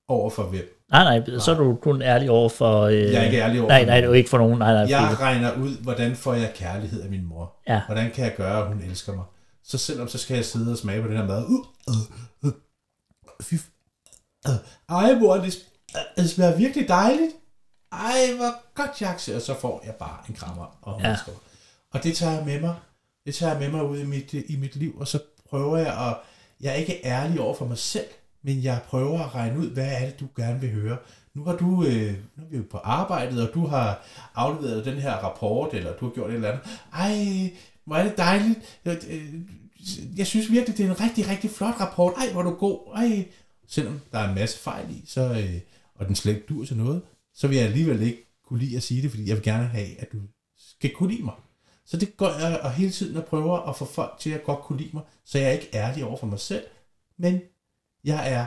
[0.09, 0.85] over for hvem?
[0.91, 2.83] Nej, nej, så er du kun ærlig over for...
[2.83, 4.59] Øh, Jeg er ikke ærlig over Nej, nej, det er ikke for nogen.
[4.59, 7.57] Nej, nej, Jeg fordi- regner ud, hvordan får jeg kærlighed af min mor.
[7.69, 7.83] Ja.
[7.87, 9.25] Hvordan kan jeg gøre, at hun elsker mig?
[9.65, 11.45] Så selvom så skal jeg sidde og smage på den her mad.
[11.45, 11.97] Uh, uh,
[12.49, 12.53] uh.
[13.43, 13.55] Fy,
[14.49, 14.55] uh.
[14.89, 15.55] Ej, mor, det,
[15.95, 17.33] uh, det smager virkelig dejligt.
[17.93, 20.79] Ej, hvor godt, siger, og så får jeg bare en krammer.
[20.83, 21.11] Og, hun Ja.
[21.11, 21.41] elsker mig
[21.93, 22.75] og det tager jeg med mig.
[23.27, 25.19] Det tager jeg med mig ud i mit, i mit liv, og så
[25.51, 26.17] prøver jeg at...
[26.61, 28.07] Jeg er ikke ærlig over for mig selv,
[28.43, 30.97] men jeg prøver at regne ud, hvad er det, du gerne vil høre.
[31.35, 34.99] Nu har du, øh, nu er vi jo på arbejdet, og du har afleveret den
[34.99, 36.65] her rapport, eller du har gjort et eller andet.
[36.93, 37.53] Ej,
[37.85, 38.81] hvor er det dejligt.
[38.85, 39.35] Jeg, øh,
[40.17, 42.15] jeg synes virkelig, det er en rigtig, rigtig flot rapport.
[42.17, 42.79] Ej, hvor er du god.
[42.97, 43.27] Ej.
[43.69, 45.61] Selvom der er en masse fejl i, så, øh,
[45.95, 47.03] og den slet ikke dur til noget,
[47.35, 50.01] så vil jeg alligevel ikke kunne lide at sige det, fordi jeg vil gerne have,
[50.01, 50.19] at du
[50.59, 51.35] skal kunne lide mig.
[51.87, 54.61] Så det går jeg og hele tiden og prøver at få folk til at godt
[54.61, 56.65] kunne lide mig, så jeg er ikke ærlig over for mig selv,
[57.19, 57.41] men
[58.05, 58.47] jeg er,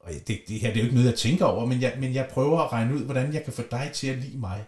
[0.00, 2.14] og det, det her det er jo ikke noget, jeg tænker over, men jeg, men
[2.14, 4.64] jeg prøver at regne ud, hvordan jeg kan få dig til at lide mig,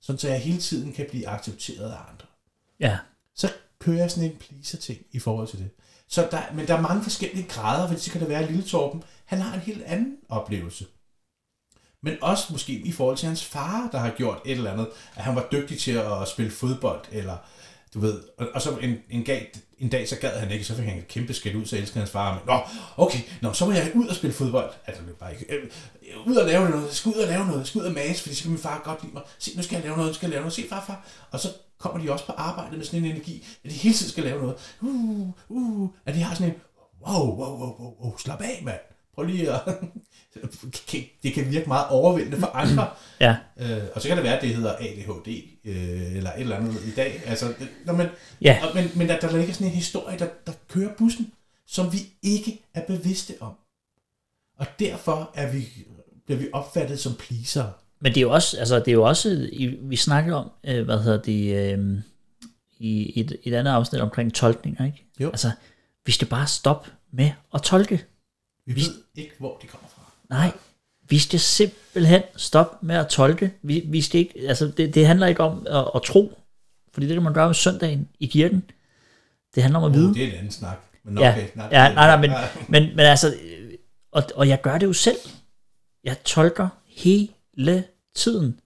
[0.00, 2.26] sådan så jeg hele tiden kan blive accepteret af andre.
[2.80, 2.98] Ja.
[3.34, 5.70] Så kører jeg sådan en pleaser-ting i forhold til det.
[6.08, 8.64] Så der, men der er mange forskellige grader, fordi så kan det være, at Lille
[8.64, 10.86] Torben, han har en helt anden oplevelse.
[12.02, 14.86] Men også måske i forhold til hans far, der har gjort et eller andet,
[15.16, 17.36] at han var dygtig til at spille fodbold, eller
[17.94, 20.74] du ved, og, og så en, en, dag, en dag, så gad han ikke, så
[20.74, 22.60] fik han et kæmpe skæld ud, så elskede hans far, men nå,
[22.96, 24.70] okay, nå, så må jeg ud og spille fodbold.
[24.86, 25.68] Altså, det bare ikke, øh,
[26.26, 28.22] ud og lave noget, jeg skal ud og lave noget, jeg skal ud og mase,
[28.22, 29.22] fordi så kan min far godt lide mig.
[29.38, 31.06] Se, nu skal jeg lave noget, nu skal jeg lave noget, se far, far.
[31.30, 34.12] Og så kommer de også på arbejde med sådan en energi, at de hele tiden
[34.12, 34.56] skal lave noget.
[34.80, 36.58] Uh, uh, at de har sådan en,
[37.06, 38.80] wow, wow, wow, wow, wow slap af, mand.
[39.14, 39.60] Prøv lige at...
[41.22, 42.88] det kan virke meget overvældende for andre.
[43.20, 43.36] Ja.
[43.60, 45.28] Øh, og så kan det være, at det hedder ADHD,
[45.64, 47.22] øh, eller et eller andet i dag.
[47.26, 48.08] Altså, det, når man,
[48.40, 48.58] Ja.
[48.62, 51.32] og, men, men der, der ligger sådan en historie, der, der kører bussen,
[51.66, 53.52] som vi ikke er bevidste om.
[54.58, 55.68] Og derfor er vi,
[56.26, 57.64] bliver vi opfattet som pleaser.
[58.00, 59.48] Men det er jo også, altså det er jo også,
[59.80, 61.98] vi snakker om, øh, hvad hedder det, øh,
[62.78, 65.06] i et, et andet afsnit omkring tolkninger, ikke?
[65.20, 65.28] Jo.
[65.28, 65.50] Altså,
[66.06, 68.04] vi skal bare stoppe med at tolke.
[68.74, 70.12] Vi ved ikke, hvor de kommer fra.
[70.30, 70.52] Nej,
[71.08, 73.54] vi skal simpelthen stoppe med at tolke.
[73.62, 76.38] Vi, vi skal ikke, altså det, det handler ikke om at, at tro,
[76.92, 78.70] fordi det kan man gøre om søndagen i kirken.
[79.54, 80.08] Det handler om at vide.
[80.08, 80.78] Uh, det er en anden snak.
[81.04, 82.30] Men Ja, okay, ja, nej, nej, men,
[82.68, 83.72] men, men altså, øh,
[84.12, 85.16] og, og jeg gør det jo selv.
[86.04, 88.52] Jeg tolker hele tiden.
[88.52, 88.60] Kan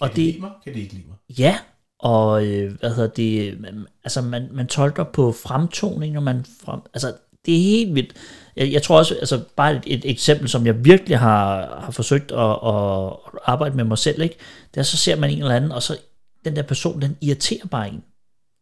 [0.00, 0.50] Og de det, lide mig?
[0.64, 1.16] Kan de ikke lide mig?
[1.38, 1.58] ja,
[1.98, 6.80] og øh, hvad hedder det, man, altså man, man tolker på fremtoning, og man frem,
[6.94, 7.14] altså
[7.46, 8.16] det er helt vildt.
[8.56, 12.32] Jeg, jeg tror også, altså bare et, et eksempel, som jeg virkelig har, har forsøgt
[12.32, 13.12] at, at
[13.44, 14.36] arbejde med mig selv, ikke?
[14.74, 15.98] det er, så ser man en eller anden, og så
[16.44, 18.04] den der person, den irriterer bare en.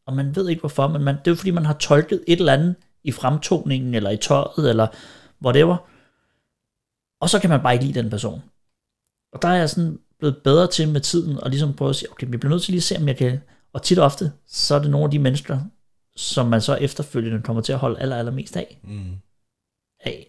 [0.06, 2.38] Og man ved ikke hvorfor, men man, det er jo fordi, man har tolket et
[2.38, 4.86] eller andet i fremtoningen, eller i tøjet, eller
[5.44, 5.76] whatever.
[7.20, 8.42] Og så kan man bare ikke lide den person.
[9.32, 12.10] Og der er jeg sådan blevet bedre til med tiden, og ligesom prøve at sige,
[12.10, 13.40] okay, vi bliver nødt til lige at se, om jeg kan...
[13.72, 15.60] Og tit og ofte, så er det nogle af de mennesker,
[16.18, 18.78] som man så efterfølgende kommer til at holde aller, allermest af.
[18.82, 19.16] Mm.
[20.00, 20.26] af,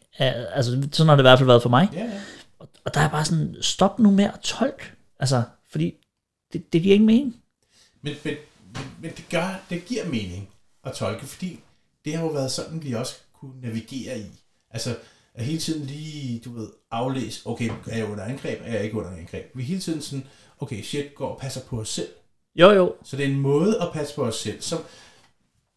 [0.52, 1.90] altså, sådan har det i hvert fald været for mig.
[1.94, 2.22] Ja, ja.
[2.60, 4.84] Og, og der er bare sådan, stop nu med at tolke.
[5.20, 5.96] Altså, fordi
[6.54, 7.36] det, det giver ingen mening.
[8.02, 8.36] Men, men,
[8.74, 10.50] men, men det, gør, det giver mening
[10.84, 11.60] at tolke, fordi
[12.06, 14.26] det har jo været sådan, vi også kunne navigere i.
[14.70, 14.96] Altså,
[15.34, 18.98] at hele tiden lige, du ved, aflæse, okay, er jeg under angreb, er jeg ikke
[18.98, 19.46] under angreb?
[19.54, 20.28] Vi hele tiden sådan,
[20.60, 22.10] okay, shit, går og passer på os selv.
[22.56, 22.96] Jo, jo.
[23.04, 24.62] Så det er en måde at passe på os selv.
[24.62, 24.78] Så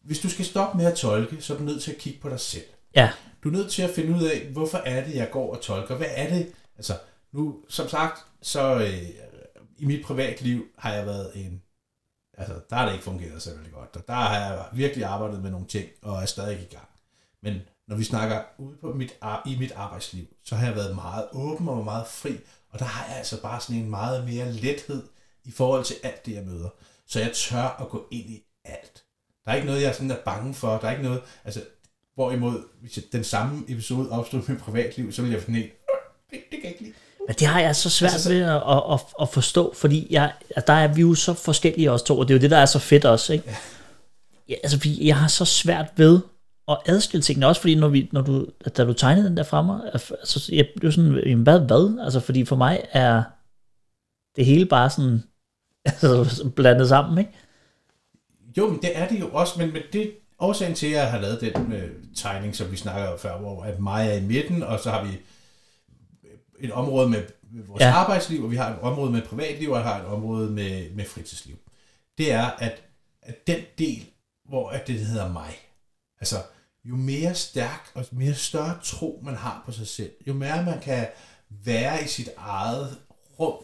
[0.03, 2.29] hvis du skal stoppe med at tolke, så er du nødt til at kigge på
[2.29, 2.65] dig selv.
[2.95, 3.11] Ja,
[3.43, 5.95] Du er nødt til at finde ud af, hvorfor er det, jeg går og tolker?
[5.95, 6.51] Hvad er det?
[6.77, 6.93] Altså,
[7.31, 9.09] nu, som sagt, så øh,
[9.77, 11.61] i mit privatliv har jeg været en...
[12.37, 13.95] Altså, der har det ikke fungeret så veldig godt.
[13.95, 16.87] Og der har jeg virkelig arbejdet med nogle ting, og er stadig i gang.
[17.41, 19.13] Men når vi snakker ude på mit,
[19.45, 22.37] i mit arbejdsliv, så har jeg været meget åben og meget fri.
[22.69, 25.03] Og der har jeg altså bare sådan en meget mere lethed
[25.43, 26.69] i forhold til alt det, jeg møder.
[27.07, 28.92] Så jeg tør at gå ind i alt.
[29.45, 30.77] Der er ikke noget, jeg sådan er bange for.
[30.77, 31.21] Der er ikke noget...
[31.45, 31.61] Altså,
[32.15, 35.69] Hvorimod, hvis jeg- den samme episode opstod med privatliv, så ville jeg finde en, det,
[36.31, 36.93] det kan jeg ikke lide.
[37.27, 40.33] men det har jeg så svært Altså, altså, ved at, at, at, forstå, fordi jeg,
[40.49, 42.57] at der er vi jo så forskellige os to, og det er jo det, der
[42.57, 43.55] er så fedt også, ikke?
[44.49, 46.19] Ja, altså, fordi jeg har så svært ved
[46.67, 49.91] at adskille tingene, også fordi når, vi, når du, da du tegnede den der fremme,
[49.93, 51.99] altså, jeg blev sådan, jamen, hvad, hvad?
[52.03, 53.23] Altså, fordi for mig er
[54.35, 55.23] det hele bare sådan,
[55.85, 57.31] altså, blandet sammen, ikke?
[58.57, 61.19] Jo, men det er det jo også, men, men det årsagen til, at jeg har
[61.19, 64.63] lavet den øh, tegning, som vi snakker om før, hvor at mig er i midten,
[64.63, 65.17] og så har vi
[66.59, 67.23] et område med,
[67.67, 67.91] vores ja.
[67.91, 71.05] Arbejdsliv, og vi har et område med privatliv, og vi har et område med, med
[71.05, 71.55] fritidsliv.
[72.17, 72.83] Det er, at,
[73.21, 74.05] at den del,
[74.45, 75.55] hvor at det hedder mig,
[76.19, 76.35] altså
[76.85, 80.81] jo mere stærk og mere større tro man har på sig selv, jo mere man
[80.81, 81.07] kan
[81.49, 82.97] være i sit eget
[83.39, 83.63] rum,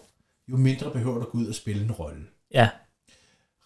[0.52, 2.26] jo mindre behøver du at gå ud og spille en rolle.
[2.54, 2.70] Ja,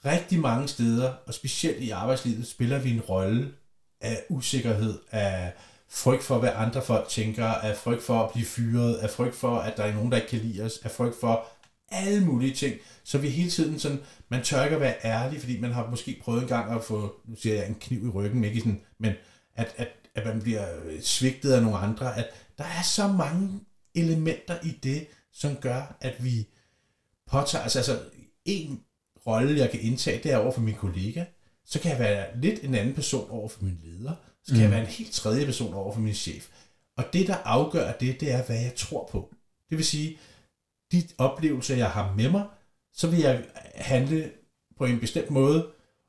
[0.06, 3.54] Rigtig mange steder, og specielt i arbejdslivet, spiller vi en rolle
[4.02, 5.54] af usikkerhed, af
[5.90, 9.58] frygt for, hvad andre folk tænker, af frygt for at blive fyret, af frygt for,
[9.58, 11.48] at der er nogen, der ikke kan lide os, af frygt for
[11.90, 12.76] alle mulige ting.
[13.04, 16.22] Så vi hele tiden sådan, man tør ikke at være ærlig, fordi man har måske
[16.24, 19.14] prøvet en gang at få, nu siger jeg en kniv i ryggen, ikke sådan, men
[19.56, 20.68] at, at, at man bliver
[21.02, 23.60] svigtet af nogle andre, at der er så mange
[23.96, 26.48] elementer i det, som gør, at vi
[27.28, 28.00] påtager, altså, altså
[28.46, 28.84] en
[29.28, 31.26] rolle, jeg kan indtage, det er over for min kollega,
[31.66, 34.62] så kan jeg være lidt en anden person over for min leder, så kan mm.
[34.62, 36.48] jeg være en helt tredje person over for min chef.
[36.98, 39.34] Og det, der afgør det, det er, hvad jeg tror på.
[39.70, 40.18] Det vil sige,
[40.92, 42.46] de oplevelser, jeg har med mig,
[42.94, 43.44] så vil jeg
[43.76, 44.32] handle
[44.78, 45.68] på en bestemt måde,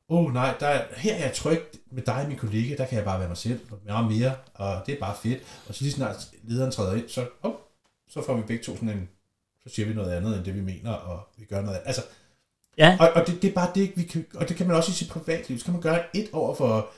[0.09, 2.97] åh oh, nej, der er, her er jeg tryg med dig, min kollega, der kan
[2.97, 5.43] jeg bare være mig selv, og meget mere, og det er bare fedt.
[5.67, 7.53] Og så lige snart lederen træder ind, så, oh,
[8.07, 9.09] så får vi begge to sådan en,
[9.63, 11.87] så siger vi noget andet, end det vi mener, og vi gør noget andet.
[11.87, 12.01] Altså,
[12.77, 14.91] Ja, og, og det, det, er bare det, vi kan, og det kan man også
[14.91, 15.59] i sit privatliv.
[15.59, 16.89] Så kan man gøre et over for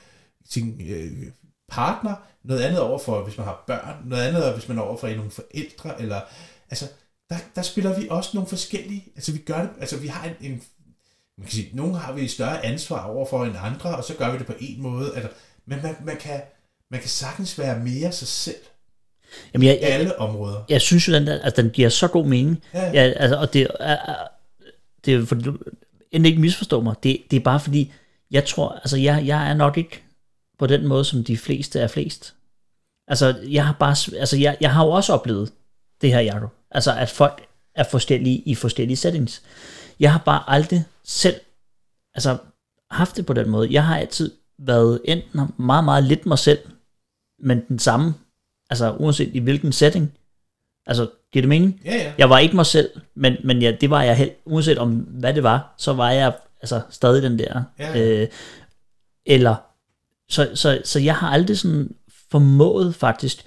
[0.50, 1.26] sin øh,
[1.68, 2.14] partner,
[2.44, 5.08] noget andet over for, hvis man har børn, noget andet, hvis man er over for
[5.08, 6.20] nogle forældre, eller,
[6.70, 6.84] altså,
[7.30, 10.50] der, der spiller vi også nogle forskellige, altså vi gør det, altså vi har en,
[10.50, 10.62] en
[11.38, 14.30] man kan sige, nogle har vi større ansvar over for end andre, og så gør
[14.32, 15.30] vi det på en måde, altså,
[15.66, 16.40] men man, man, kan,
[16.90, 18.56] man kan sagtens være mere sig selv
[19.54, 20.64] Jamen, jeg, i jeg, alle områder.
[20.68, 22.62] jeg synes jo, den, der, at den giver så god mening.
[22.74, 22.84] Ja.
[22.92, 24.28] Ja, altså, og det er-
[25.08, 25.58] det er for,
[26.12, 27.92] end ikke misforstå mig, det, det er bare fordi,
[28.30, 30.02] jeg tror, altså jeg, jeg er nok ikke
[30.58, 32.34] på den måde, som de fleste er flest.
[33.06, 35.52] Altså, jeg har bare, altså jeg, jeg har jo også oplevet
[36.00, 36.50] det her, Jacob.
[36.70, 39.42] Altså, at folk er forskellige i forskellige settings.
[40.00, 41.40] Jeg har bare aldrig selv,
[42.14, 42.38] altså,
[42.90, 43.72] haft det på den måde.
[43.72, 46.58] Jeg har altid været enten meget, meget lidt mig selv,
[47.38, 48.14] men den samme,
[48.70, 50.12] altså uanset i hvilken setting.
[50.86, 51.80] Altså, giver det mening?
[51.84, 52.12] Ja, ja.
[52.18, 55.34] Jeg var ikke mig selv, men, men ja, det var jeg helt, uanset om hvad
[55.34, 57.62] det var, så var jeg altså stadig den der.
[57.78, 58.00] Ja.
[58.00, 58.28] Øh,
[59.26, 59.56] eller,
[60.28, 61.90] så, så, så jeg har aldrig sådan
[62.30, 63.38] formået faktisk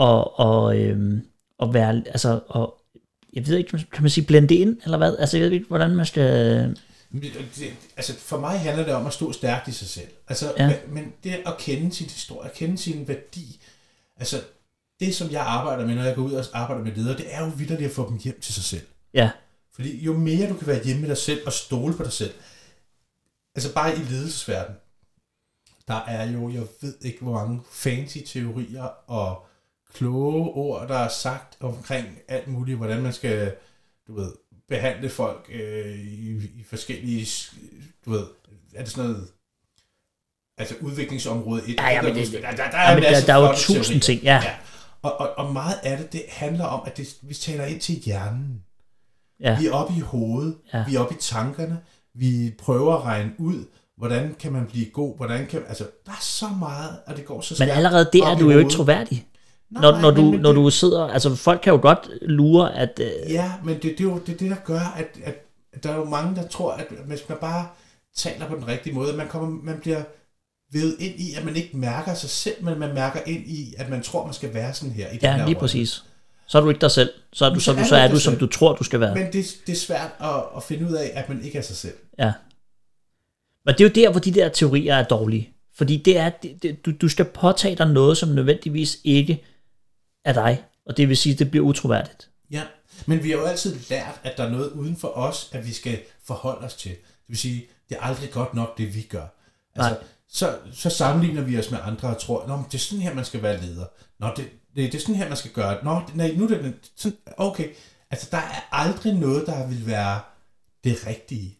[0.00, 1.22] at, og, øhm,
[1.62, 2.80] at være, altså, og,
[3.32, 5.16] jeg ved ikke, kan man sige blende ind, eller hvad?
[5.18, 6.76] Altså, jeg ved ikke, hvordan man skal...
[7.96, 10.08] Altså, for mig handler det om at stå stærkt i sig selv.
[10.28, 10.64] Altså, Ja.
[10.64, 10.76] ja.
[10.88, 13.60] men det at kende sin historie, at kende sin værdi,
[14.16, 14.36] altså,
[15.00, 17.44] det som jeg arbejder med, når jeg går ud og arbejder med ledere, det er
[17.44, 18.86] jo vildt at få dem hjem til sig selv.
[19.14, 19.30] Ja,
[19.74, 22.34] Fordi jo mere du kan være hjemme med dig selv og stole på dig selv,
[23.54, 24.78] altså bare i ledelsesverdenen,
[25.88, 29.46] der er jo, jeg ved ikke hvor mange fancy teorier og
[29.94, 33.54] kloge ord, der er sagt omkring alt muligt, hvordan man skal,
[34.08, 34.32] du ved,
[34.68, 37.28] behandle folk øh, i, i forskellige,
[38.04, 38.26] du ved,
[38.74, 39.28] er det sådan noget,
[40.58, 41.74] altså udviklingsområde 1.
[41.78, 43.54] Ja, ja, men det- der, der, der, er, men en masse der, der er jo
[43.56, 44.00] tusind teorier.
[44.00, 44.40] ting, ja.
[44.44, 44.56] Ja.
[45.04, 47.94] Og, og, og meget af det, det handler om, at det, vi taler ind til
[47.94, 48.62] hjernen.
[49.40, 50.84] ja, Vi er oppe i hovedet, Ja.
[50.88, 51.78] vi er oppe i tankerne,
[52.14, 53.64] vi prøver at regne ud,
[53.96, 57.40] hvordan kan man blive god, hvordan kan, altså, der er så meget, og det går
[57.40, 59.26] så men svært allerede der er du jo ikke troværdig.
[59.70, 62.08] Nej, Når, når, du, men- men når det- du sidder, altså folk kan jo godt
[62.22, 65.34] lure, at, øh, Ja, men det, det er jo det, det der gør, at, at,
[65.72, 67.66] at der er jo mange, der tror, at hvis man bare
[68.16, 70.02] taler på den rigtige måde, man, kommer, man bliver
[70.74, 73.88] vævet ind i, at man ikke mærker sig selv, men man mærker ind i, at
[73.88, 75.10] man tror, man skal være sådan her.
[75.10, 75.58] I den her ja, lige rolle.
[75.58, 76.04] præcis.
[76.46, 77.10] Så er du ikke dig selv.
[77.32, 78.40] Så er du, så, så er du, så er du, som selv.
[78.40, 79.14] du tror, du skal være.
[79.14, 81.76] Men det, det er svært at, at finde ud af, at man ikke er sig
[81.76, 81.94] selv.
[82.18, 82.32] Ja.
[83.66, 85.50] Men det er jo der, hvor de der teorier er dårlige.
[85.76, 89.44] Fordi det er, det, det, du, du skal påtage dig noget, som nødvendigvis ikke
[90.24, 90.64] er dig.
[90.86, 92.30] Og det vil sige, at det bliver utroværdigt.
[92.50, 92.62] Ja,
[93.06, 95.72] men vi har jo altid lært, at der er noget uden for os, at vi
[95.72, 96.90] skal forholde os til.
[96.90, 99.26] Det vil sige, det er aldrig godt nok, det vi gør.
[99.74, 99.98] Altså, Nej.
[100.34, 103.14] Så, så sammenligner vi os med andre og tror, Nå, men det er sådan her,
[103.14, 103.86] man skal være leder.
[104.18, 105.84] Nå, det, det, det er sådan her, man skal gøre.
[105.84, 107.68] Nå, det- nej, nu er det sådan, okay.
[108.10, 110.20] Altså, der er aldrig noget, der vil være
[110.84, 111.58] det rigtige.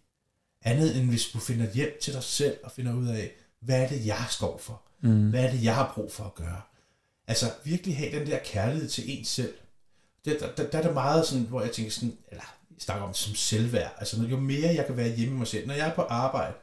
[0.63, 3.89] Andet end hvis du finder hjem til dig selv og finder ud af, hvad er
[3.89, 4.83] det, jeg står for?
[5.03, 5.31] Mm.
[5.31, 6.61] Hvad er det, jeg har brug for at gøre?
[7.27, 9.55] Altså, virkelig have den der kærlighed til en selv
[10.25, 13.07] det, der, der, der er det meget sådan, hvor jeg tænker sådan, eller jeg snakker
[13.07, 13.95] om som selvværd.
[13.99, 15.67] Altså, jo mere jeg kan være hjemme med mig selv.
[15.67, 16.55] Når jeg er på arbejde,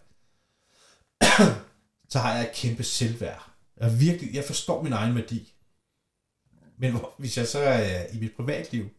[2.11, 3.51] så har jeg et kæmpe selvværd.
[3.77, 5.53] Jeg, virkelig, jeg forstår min egen værdi.
[6.77, 8.89] Men hvor, hvis jeg så er øh, i mit privatliv,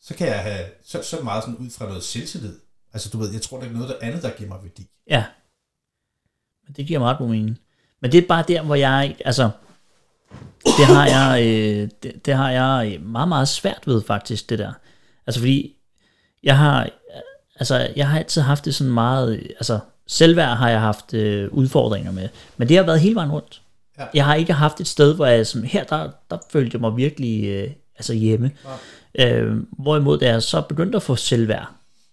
[0.00, 2.58] så kan jeg have, så, så meget sådan ud fra noget selvtillid.
[2.92, 4.86] Altså, du ved, jeg tror, der er noget der andet, der giver mig værdi.
[5.06, 5.24] Ja.
[6.66, 7.58] Men det giver meget god mening.
[8.00, 9.50] Men det er bare der, hvor jeg altså,
[10.64, 14.58] det har jeg, øh, det, det har jeg øh, meget, meget svært ved faktisk, det
[14.58, 14.72] der.
[15.26, 15.76] Altså fordi,
[16.42, 16.90] jeg har,
[17.54, 21.48] altså, jeg har altid haft det sådan meget, øh, altså, selvværd har jeg haft øh,
[21.52, 23.62] udfordringer med, men det har været hele vejen rundt.
[23.98, 24.04] Ja.
[24.14, 26.96] Jeg har ikke haft et sted, hvor jeg sådan, her, der, der følte jeg mig
[26.96, 28.50] virkelig øh, altså hjemme.
[29.18, 31.66] Øh, hvorimod, da jeg så begyndte at få selvværd,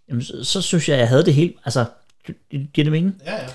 [0.10, 1.86] jamen, så, så synes jeg, jeg havde det helt, altså,
[2.50, 3.22] giver det mening?
[3.26, 3.48] Ja, ja.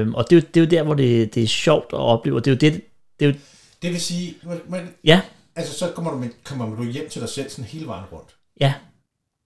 [0.00, 2.36] Øhm, og det er, det er jo der, hvor det, det er sjovt at opleve.
[2.36, 2.82] og Det er jo det,
[3.20, 3.38] det er jo,
[3.82, 4.34] Det vil sige,
[4.68, 5.20] men, ja,
[5.56, 8.36] altså, så kommer du, med, kommer du hjem til dig selv sådan hele vejen rundt.
[8.60, 8.74] ja,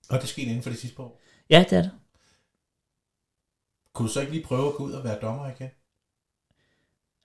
[0.08, 1.20] Og det skete inden for de sidste par år.
[1.50, 1.90] ja, det er det.
[3.94, 5.70] Kunne du så ikke lige prøve at gå ud og være dommer igen?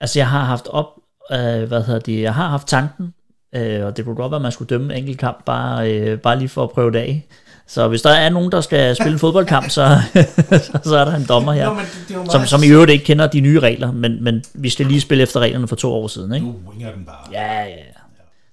[0.01, 0.87] Altså, jeg har haft op,
[1.31, 3.13] øh, hvad hedder det, jeg har haft tanken,
[3.55, 6.19] øh, og det kunne godt være, at man skulle dømme en enkelt kamp, bare, øh,
[6.19, 7.27] bare lige for at prøve det af.
[7.67, 9.97] Så hvis der er nogen, der skal spille en fodboldkamp, så,
[10.83, 13.27] så er der en dommer her, Nå, det, det som, som i øvrigt ikke kender
[13.27, 16.33] de nye regler, men, men vi skal lige spille efter reglerne for to år siden,
[16.33, 16.47] ikke?
[16.47, 17.31] Du winger den bare.
[17.31, 17.75] Ja, ja, ja.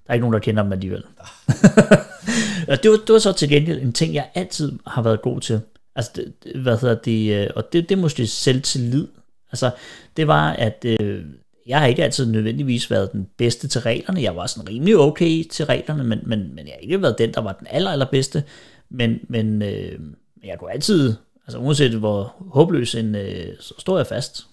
[0.07, 1.03] Der er ikke nogen, der kender dem alligevel.
[2.83, 5.61] det, var, det var så til gengæld en ting, jeg altid har været god til.
[5.95, 9.07] Altså, det, hvad hedder det, øh, og det, det er måske selvtillid.
[9.51, 9.71] Altså,
[10.17, 11.25] det var, at øh,
[11.67, 14.21] jeg har ikke altid nødvendigvis været den bedste til reglerne.
[14.21, 17.33] Jeg var sådan rimelig okay til reglerne, men, men, men jeg har ikke været den,
[17.33, 18.43] der var den aller, allerbedste.
[18.89, 19.99] Men, men øh,
[20.43, 21.13] jeg kunne altid,
[21.47, 24.45] altså uanset hvor håbløs en, øh, så står jeg fast.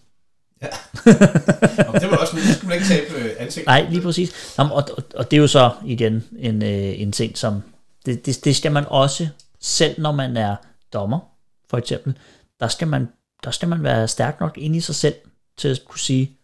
[1.89, 3.67] Og det var også nu, skulle man ikke tabe øh, ansigt.
[3.67, 4.55] Nej, lige præcis.
[4.59, 7.63] Jamen, og, og, og det er jo så igen en, øh, en ting, som
[8.07, 9.29] det, det, det skal man også,
[9.61, 10.57] selv når man er
[10.93, 11.30] dommer,
[11.71, 12.19] for eksempel,
[12.61, 13.09] der skal man,
[13.45, 15.15] der skal man være stærk nok inde i sig selv,
[15.57, 16.39] til at kunne sige,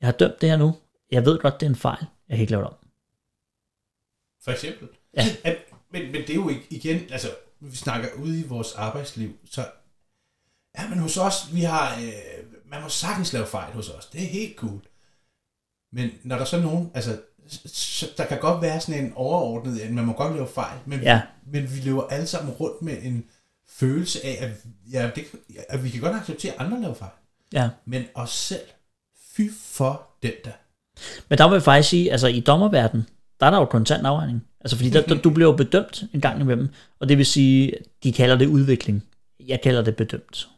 [0.00, 0.76] jeg har dømt det her nu,
[1.12, 2.76] jeg ved godt, det er en fejl, jeg kan ikke lave det om.
[4.44, 4.88] For eksempel.
[5.16, 5.26] Ja.
[5.44, 5.56] At,
[5.92, 7.28] men, men det er jo ikke, igen, altså,
[7.60, 9.66] vi snakker ude i vores arbejdsliv, så
[10.78, 12.12] ja, men hos os, vi har, øh,
[12.70, 14.80] man må sagtens lave fejl hos os, det er helt cool.
[15.92, 17.20] Men når der så er nogen, altså,
[17.66, 21.00] så, der kan godt være sådan en overordnet, at man må godt lave fejl, men,
[21.00, 21.22] Ja.
[21.46, 23.30] men vi løber alle sammen rundt med en
[23.70, 24.50] følelse af, at,
[24.92, 25.24] ja, det,
[25.68, 27.10] at vi kan godt acceptere, at andre laver fejl,
[27.52, 27.68] Ja.
[27.86, 28.60] men os selv,
[29.36, 30.50] fy for den der.
[31.28, 33.06] Men der vil jeg faktisk sige, altså i dommerverdenen,
[33.40, 34.44] der er der jo kontant afregning.
[34.60, 36.68] Altså fordi der, der, du bliver jo bedømt en gang imellem,
[37.00, 39.04] og det vil sige, de kalder det udvikling.
[39.46, 40.48] Jeg kalder det bedømt.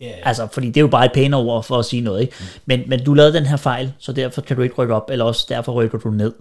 [0.00, 2.34] Ja, Altså, fordi det er jo bare et pænere ord for at sige noget, ikke?
[2.66, 5.24] Men, men du lavede den her fejl, så derfor kan du ikke rykke op, eller
[5.24, 6.32] også derfor rykker du ned.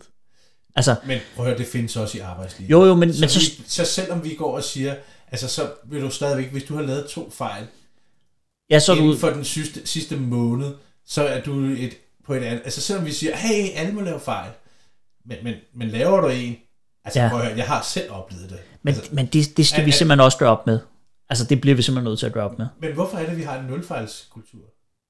[0.76, 2.72] Altså, Men prøv at høre, det findes også i arbejdslivet.
[2.72, 4.96] Jo, jo, men- så, men så- vi, så selvom vi går og siger,
[5.32, 7.64] altså så vil du stadigvæk, hvis du har lavet to fejl
[8.70, 10.74] ja, så inden du, for den sidste, sidste måned,
[11.06, 11.94] så er du et,
[12.26, 14.52] på et andet, altså selvom vi siger, hey, alle må lave fejl,
[15.26, 16.56] men, men, men laver du en,
[17.06, 17.30] altså Ja.
[17.30, 18.60] prøv at høre, jeg har selv oplevet det.
[18.84, 20.80] men, altså, men det, det skal er- vi simpelthen også gøre op med.
[21.30, 22.68] Altså, det bliver vi simpelthen nødt til at gøre op med.
[22.82, 24.60] men hvorfor er det, vi har en nulfejlskultur?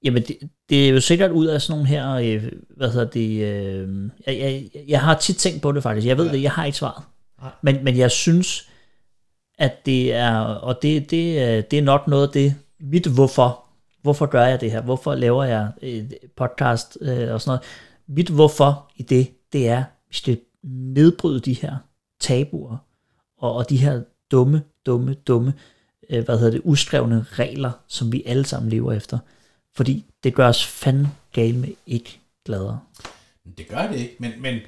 [0.04, 0.38] Jamen, det,
[0.70, 4.38] det er jo sikkert ud af sådan nogle her, øh, hvad hedder det, øh, jeg,
[4.40, 6.32] jeg, jeg har tit tænkt på det faktisk, jeg ved Ja.
[6.32, 7.04] det, jeg har ikke svaret.
[7.42, 7.52] Nej.
[7.64, 8.70] Men, men jeg synes,
[9.58, 13.65] at det er, og det, det, øh, det er nok noget af det, mit hvorfor,
[14.02, 17.62] hvorfor gør jeg det her, hvorfor laver jeg et podcast øh, og sådan noget.
[18.08, 21.76] Mit hvorfor i det, det er, vi skal nedbryde de her
[22.20, 22.78] tabuer,
[23.38, 25.54] og, og de her dumme, dumme, dumme,
[26.10, 29.17] øh, hvad hedder det, uskrevne regler, som vi alle sammen lever efter.
[29.76, 32.80] Fordi det gør os fandme gale med ikke gladere.
[33.58, 34.60] Det gør det ikke, men, men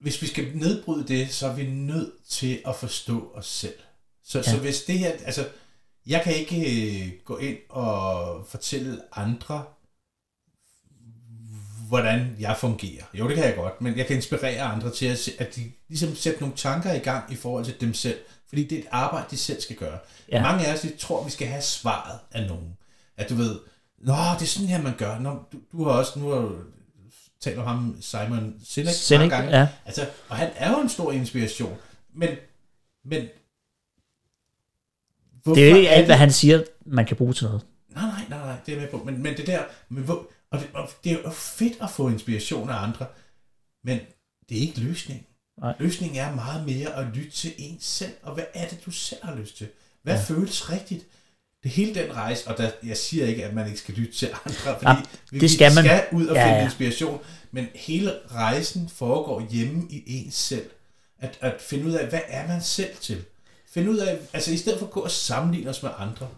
[0.00, 3.78] hvis vi skal nedbryde det, så er vi nødt til at forstå os selv.
[4.24, 4.42] Så, ja.
[4.42, 5.48] så hvis det her, altså,
[6.06, 9.64] jeg kan ikke øh, gå ind og fortælle andre,
[11.88, 13.04] hvordan jeg fungerer.
[13.14, 16.16] Jo, det kan jeg godt, men jeg kan inspirere andre til, at, at de ligesom
[16.16, 18.18] sætter nogle tanker i gang i forhold til dem selv.
[18.48, 19.98] Fordi det er et arbejde, de selv skal gøre.
[20.28, 20.42] Ja.
[20.42, 22.76] Mange af os, de tror, vi skal have svaret af nogen.
[23.16, 23.58] At du ved,
[24.00, 25.18] Nå, det er sådan her, man gør.
[25.18, 26.56] Nå, du, du har også, nu har du
[27.40, 29.58] talt om ham, Simon Sinek, Sinek, mange gange.
[29.58, 29.68] ja.
[29.86, 31.76] Altså, og han er jo en stor inspiration.
[32.14, 32.28] Men,
[33.04, 33.28] men
[35.44, 37.66] Det er jo ikke alt, hvad han siger, man kan bruge til noget.
[37.88, 39.02] Nej, nej, nej, nej, det er med på.
[39.04, 42.08] Men, men det der, men hvor, og, det, og det er jo fedt at få
[42.08, 43.06] inspiration af andre,
[43.84, 43.98] men
[44.48, 45.26] det er ikke løsningen.
[45.60, 45.74] Nej.
[45.78, 49.24] Løsningen er meget mere at lytte til en selv, og hvad er det, du selv
[49.24, 49.68] har lyst til?
[50.02, 50.22] Hvad ja.
[50.22, 51.06] føles rigtigt?
[51.62, 54.28] Det hele den rejse, og der, jeg siger ikke, at man ikke skal lytte til
[54.46, 54.96] andre, fordi Ja,
[55.30, 55.84] vi, det skal man.
[55.84, 56.64] skal ud og Ja, finde ja.
[56.64, 57.20] inspiration,
[57.50, 60.70] men hele rejsen foregår hjemme i en selv.
[61.18, 63.24] At, at finde ud af, hvad er man selv til?
[63.70, 66.28] Finde ud af, altså i stedet for at gå og sammenligne os med andre,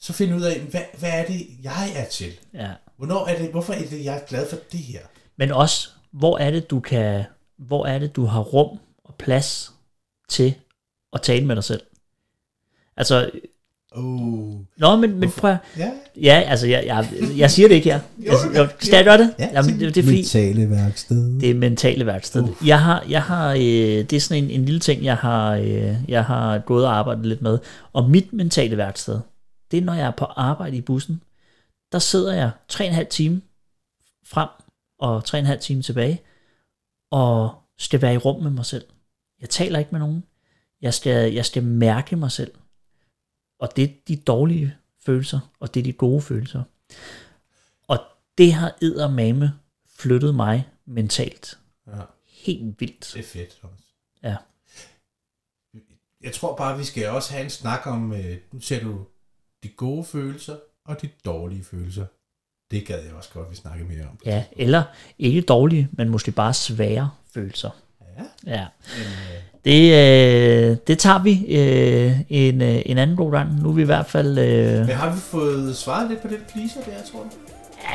[0.00, 2.32] så finde ud af, hvad, hvad er det, jeg er til?
[2.54, 2.70] Ja.
[2.96, 5.00] Hvornår er det, hvorfor er det, jeg er glad for det her?
[5.36, 7.24] Men også, hvor er det, du kan,
[7.58, 9.72] hvor er det, du har rum og plads
[10.28, 10.54] til
[11.12, 11.82] at tale med dig selv?
[12.96, 13.30] Altså,
[13.96, 14.54] Oh.
[14.76, 15.90] nå, men, men prøv at, Ja,
[16.22, 18.00] ja, altså, jeg, jeg, jeg siger det ikke her.
[18.18, 19.34] Jo, Altså, ja, jeg, skal jeg gøre det?
[19.38, 21.40] Ja, Jamen, det, det er fordi, Mentale værksted.
[21.40, 22.44] det er mentale værksted.
[22.64, 25.94] Jeg har, jeg har, øh, det er sådan en, en lille ting, jeg har, øh,
[26.08, 27.58] jeg har gået og arbejdet lidt med.
[27.92, 29.20] Og mit mentale værksted,
[29.70, 31.22] det er, når jeg er på arbejde i bussen,
[31.92, 33.40] der sidder jeg 3,5 time
[34.26, 34.48] frem
[34.98, 36.20] og 3,5 time tilbage,
[37.10, 38.84] og skal være i rum med mig selv.
[39.40, 40.24] Jeg taler ikke med nogen.
[40.82, 42.50] Jeg skal, jeg skal mærke mig selv.
[43.58, 44.74] Og det er de dårlige
[45.06, 46.62] følelser, og det er de gode følelser.
[47.88, 47.98] Og
[48.38, 49.52] det har eddermame
[49.98, 51.58] flyttet mig mentalt.
[51.86, 53.10] ja, Helt vildt.
[53.14, 53.80] det er fedt, Thomas.
[54.22, 54.36] Ja.
[56.20, 59.06] Jeg tror bare, vi skal også have en snak om, øh, nu ser du
[59.62, 62.06] de gode følelser og de dårlige følelser.
[62.70, 64.18] Det gad jeg også godt, vi snakkede mere om.
[64.24, 64.82] Ja, eller
[65.18, 67.70] ikke dårlige, men måske bare svære følelser.
[68.46, 68.60] Ja, Ja.
[68.98, 69.06] øh,
[69.64, 69.92] Det,
[70.70, 73.62] øh, det tager vi øh, en, øh, en anden god gang.
[73.62, 74.38] Nu er vi i hvert fald...
[74.38, 77.26] Øh, men har vi fået svaret lidt på den pleaser der, tror du?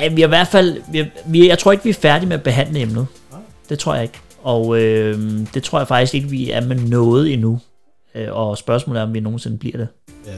[0.02, 0.82] ja, vi er i hvert fald...
[0.92, 3.08] Vi, vi, jeg tror ikke, vi er færdige med at behandle emnet.
[3.32, 3.40] Nej.
[3.70, 4.20] Det tror jeg ikke.
[4.44, 5.20] Og øh,
[5.54, 7.60] det tror jeg faktisk ikke, vi er med noget endnu.
[8.16, 9.88] Øh, og spørgsmålet er, om vi nogensinde bliver det.
[10.28, 10.32] Ja.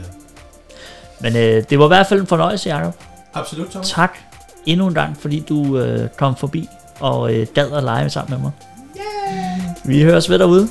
[1.20, 2.94] Men øh, det var i hvert fald en fornøjelse, Jacob.
[3.34, 3.90] Absolut, Thomas.
[3.90, 4.18] Tak
[4.66, 6.68] endnu en gang, fordi du øh, kom forbi
[7.00, 8.50] og øh, gad at lege sammen med mig.
[8.96, 9.53] Yeah.
[9.84, 10.68] Vi høres ved derude.